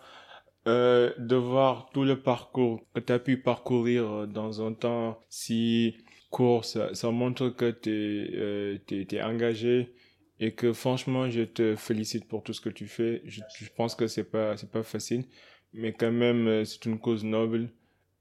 [0.66, 5.18] euh, de voir tout le parcours que tu as pu parcourir euh, dans un temps
[5.28, 5.94] si
[6.30, 6.64] court.
[6.64, 9.94] Ça, ça montre que tu es, euh, engagé
[10.40, 13.22] et que franchement, je te félicite pour tout ce que tu fais.
[13.24, 15.24] Je, je pense que c'est pas, c'est pas facile,
[15.72, 17.68] mais quand même, euh, c'est une cause noble.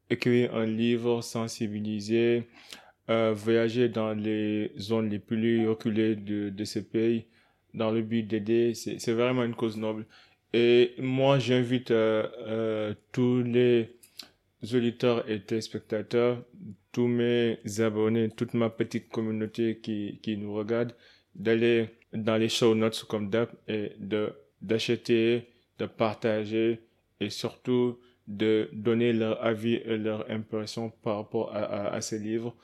[0.10, 2.48] Écrire un livre, sensibiliser,
[3.10, 7.26] euh, voyager dans les zones les plus reculées de, de ce pays,
[7.74, 10.06] dans le but d'aider, c'est, vraiment une cause noble.
[10.54, 13.90] Et moi, j'invite euh, tous les
[14.74, 16.44] auditeurs et téléspectateurs,
[16.92, 20.94] tous mes abonnés, toute ma petite communauté qui, qui nous regarde,
[21.36, 26.80] d'aller dans les show notes comme d'hab et de d'acheter, de partager
[27.20, 32.56] et surtout de donner leur avis et leur impression par rapport à, ces livres.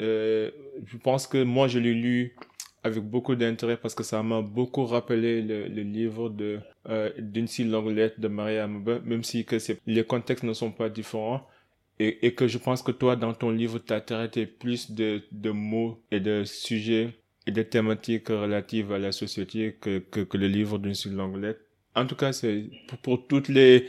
[0.00, 0.50] Euh,
[0.86, 2.34] je pense que moi, je l'ai lu
[2.82, 7.64] avec beaucoup d'intérêt parce que ça m'a beaucoup rappelé le, livre de euh, d'une si
[7.64, 11.46] longue lettre de Maria Amoube, même si que les contextes ne sont pas différents.
[11.98, 15.22] Et, et que je pense que toi, dans ton livre, tu as traité plus de,
[15.30, 17.12] de mots et de sujets
[17.46, 21.60] et des thématiques relatives à la société que, que, que le livre d'une seule lettre.
[21.94, 23.88] En tout cas, c'est pour, pour, toutes les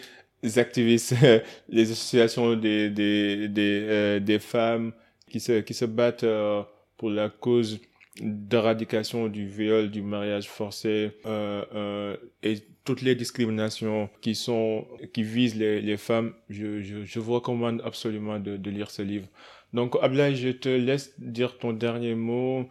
[0.58, 1.16] activistes,
[1.70, 4.91] les associations des, des, des, euh, des femmes
[5.30, 6.64] qui se, qui se battent euh,
[6.97, 7.80] pour la cause
[8.22, 15.24] d'éradication du viol, du mariage forcé euh, euh, et toutes les discriminations qui sont qui
[15.24, 19.28] visent les, les femmes, je, je, je vous recommande absolument de, de lire ce livre.
[19.74, 22.70] Donc Ablaï, je te laisse dire ton dernier mot,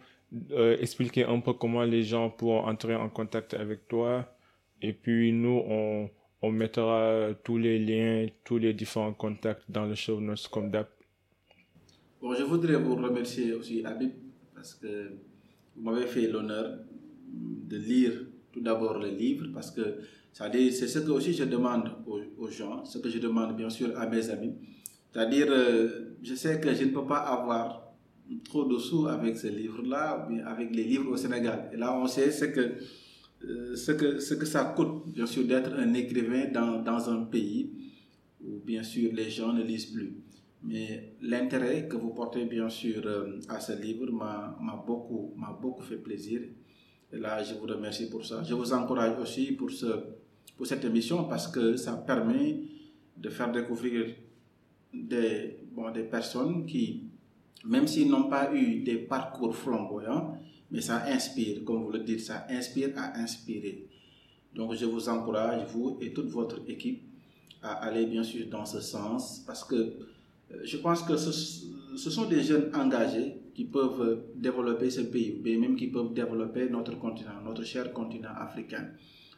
[0.51, 4.25] euh, expliquer un peu comment les gens pourront entrer en contact avec toi.
[4.81, 6.09] Et puis nous, on,
[6.41, 10.87] on mettra tous les liens, tous les différents contacts dans le show notes comme d'hab.
[12.21, 14.11] Bon, je voudrais vous remercier aussi, Habib,
[14.55, 15.11] parce que
[15.75, 16.79] vous m'avez fait l'honneur
[17.27, 18.13] de lire
[18.51, 19.97] tout d'abord le livre, parce que
[20.31, 23.99] c'est ce que aussi je demande aux, aux, gens, ce que je demande bien sûr
[23.99, 24.53] à mes amis.
[25.11, 27.82] C'est-à-dire, euh, je sais que je ne peux pas avoir
[28.39, 31.69] trop de sous avec ce livre-là, mais avec les livres au Sénégal.
[31.73, 32.75] Et là, on sait ce que,
[33.45, 37.71] euh, que, ce que ça coûte, bien sûr, d'être un écrivain dans, dans un pays
[38.41, 40.13] où, bien sûr, les gens ne lisent plus.
[40.63, 45.97] Mais l'intérêt que vous portez, bien sûr, euh, à ce livre m'a beaucoup, beaucoup fait
[45.97, 46.41] plaisir.
[47.11, 48.41] Et là, je vous remercie pour ça.
[48.43, 49.87] Je vous encourage aussi pour, ce,
[50.55, 52.61] pour cette émission parce que ça permet
[53.17, 54.15] de faire découvrir
[54.93, 57.09] des, bon, des personnes qui
[57.63, 60.37] même s'ils n'ont pas eu des parcours flamboyants,
[60.71, 63.87] mais ça inspire, comme vous le dites, ça inspire à inspirer.
[64.55, 67.03] Donc je vous encourage, vous et toute votre équipe,
[67.61, 72.25] à aller bien sûr dans ce sens, parce que euh, je pense que ce, sont
[72.25, 77.41] des jeunes engagés qui peuvent développer ce pays, mais même qui peuvent développer notre continent,
[77.45, 78.87] notre cher continent africain.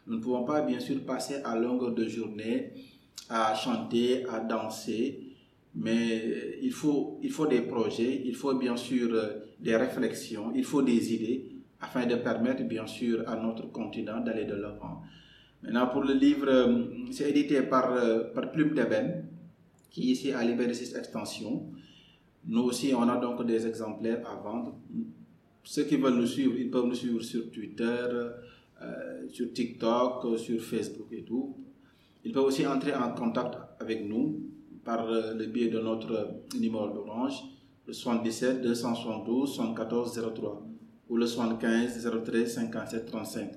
[0.08, 2.72] Nous ne pouvons pas bien sûr passer à longueur de journée
[3.30, 5.25] à chanter, à danser,
[5.76, 10.64] mais il faut, il faut des projets, il faut bien sûr euh, des réflexions, il
[10.64, 11.52] faut des idées
[11.82, 15.02] afin de permettre bien sûr à notre continent d'aller de l'avant.
[15.62, 19.28] Maintenant, pour le livre, euh, c'est édité par, euh, par Plume d'Ébène,
[19.90, 21.70] qui est ici à 6 Extension.
[22.48, 24.78] Nous aussi, on a donc des exemplaires à vendre.
[25.64, 28.08] Ceux qui veulent nous suivre, ils peuvent nous suivre sur Twitter,
[29.30, 31.58] sur TikTok, sur Facebook et tout.
[32.24, 34.55] Ils peuvent aussi entrer en contact avec nous
[34.86, 36.30] par le biais de notre
[36.60, 37.42] numéro d'orange,
[37.88, 40.64] le 77 272 74 03
[41.10, 43.52] ou le 75 013 57 35.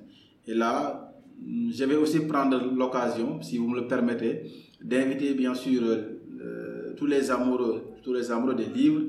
[0.47, 1.13] Et là,
[1.47, 4.51] je vais aussi prendre l'occasion, si vous me le permettez,
[4.83, 9.03] d'inviter bien sûr euh, tous les amoureux, tous les amoureux des livres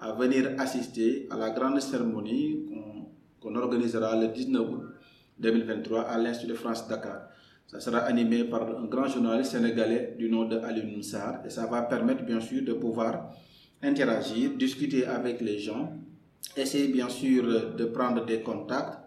[0.00, 2.66] à venir assister à la grande cérémonie
[3.40, 4.82] qu'on qu organisera le 19 août
[5.38, 7.28] 2023 à l'Institut de France Dakar.
[7.66, 11.66] Ça sera animé par un grand journaliste sénégalais du nom de Ali Moussar et ça
[11.66, 13.30] va permettre bien sûr de pouvoir
[13.82, 15.92] interagir, discuter avec les gens,
[16.56, 18.98] essayer bien sûr de prendre des contacts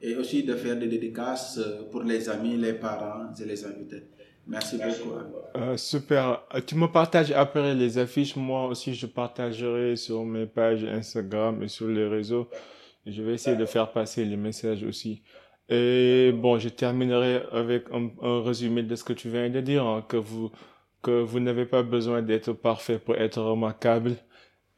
[0.00, 1.60] et aussi de faire des dédicaces
[1.92, 4.02] pour les amis, les parents et les invités.
[4.46, 5.14] Merci beaucoup.
[5.56, 6.42] Euh, super.
[6.66, 8.34] Tu me partages après les affiches.
[8.34, 12.48] Moi aussi, je partagerai sur mes pages Instagram et sur les réseaux.
[13.06, 15.22] Je vais essayer de faire passer les messages aussi.
[15.68, 18.10] Et bon, je terminerai avec un,
[18.42, 20.50] résumé de ce que tu viens de dire, hein, que vous,
[21.02, 24.16] que vous n'avez pas besoin d'être parfait pour être remarquable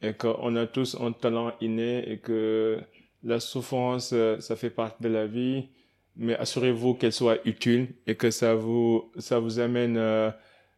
[0.01, 2.79] et qu'on a tous un talent inné et que
[3.23, 5.69] la souffrance, euh, ça fait partie de la vie,
[6.15, 10.31] mais assurez-vous qu'elle soit utile et que ça vous, ça vous amène euh,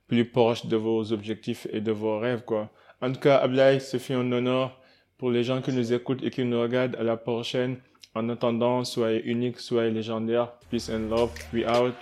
[0.08, 2.72] plus proche de vos objectifs et de vos rêves, quoi.
[3.02, 4.80] En tout cas, Ablaï, ce fut un honneur
[5.18, 6.96] pour les gens qui nous écoutent et qui nous regardent.
[6.96, 7.78] À la prochaine.
[8.16, 10.52] En attendant, soyez unique, soyez légendaire.
[10.70, 11.32] Peace and love.
[11.54, 11.94] We out.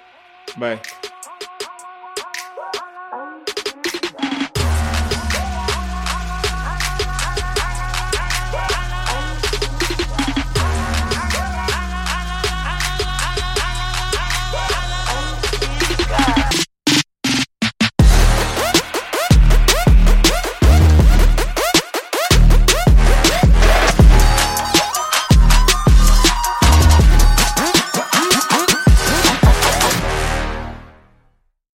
[0.58, 0.80] Bye.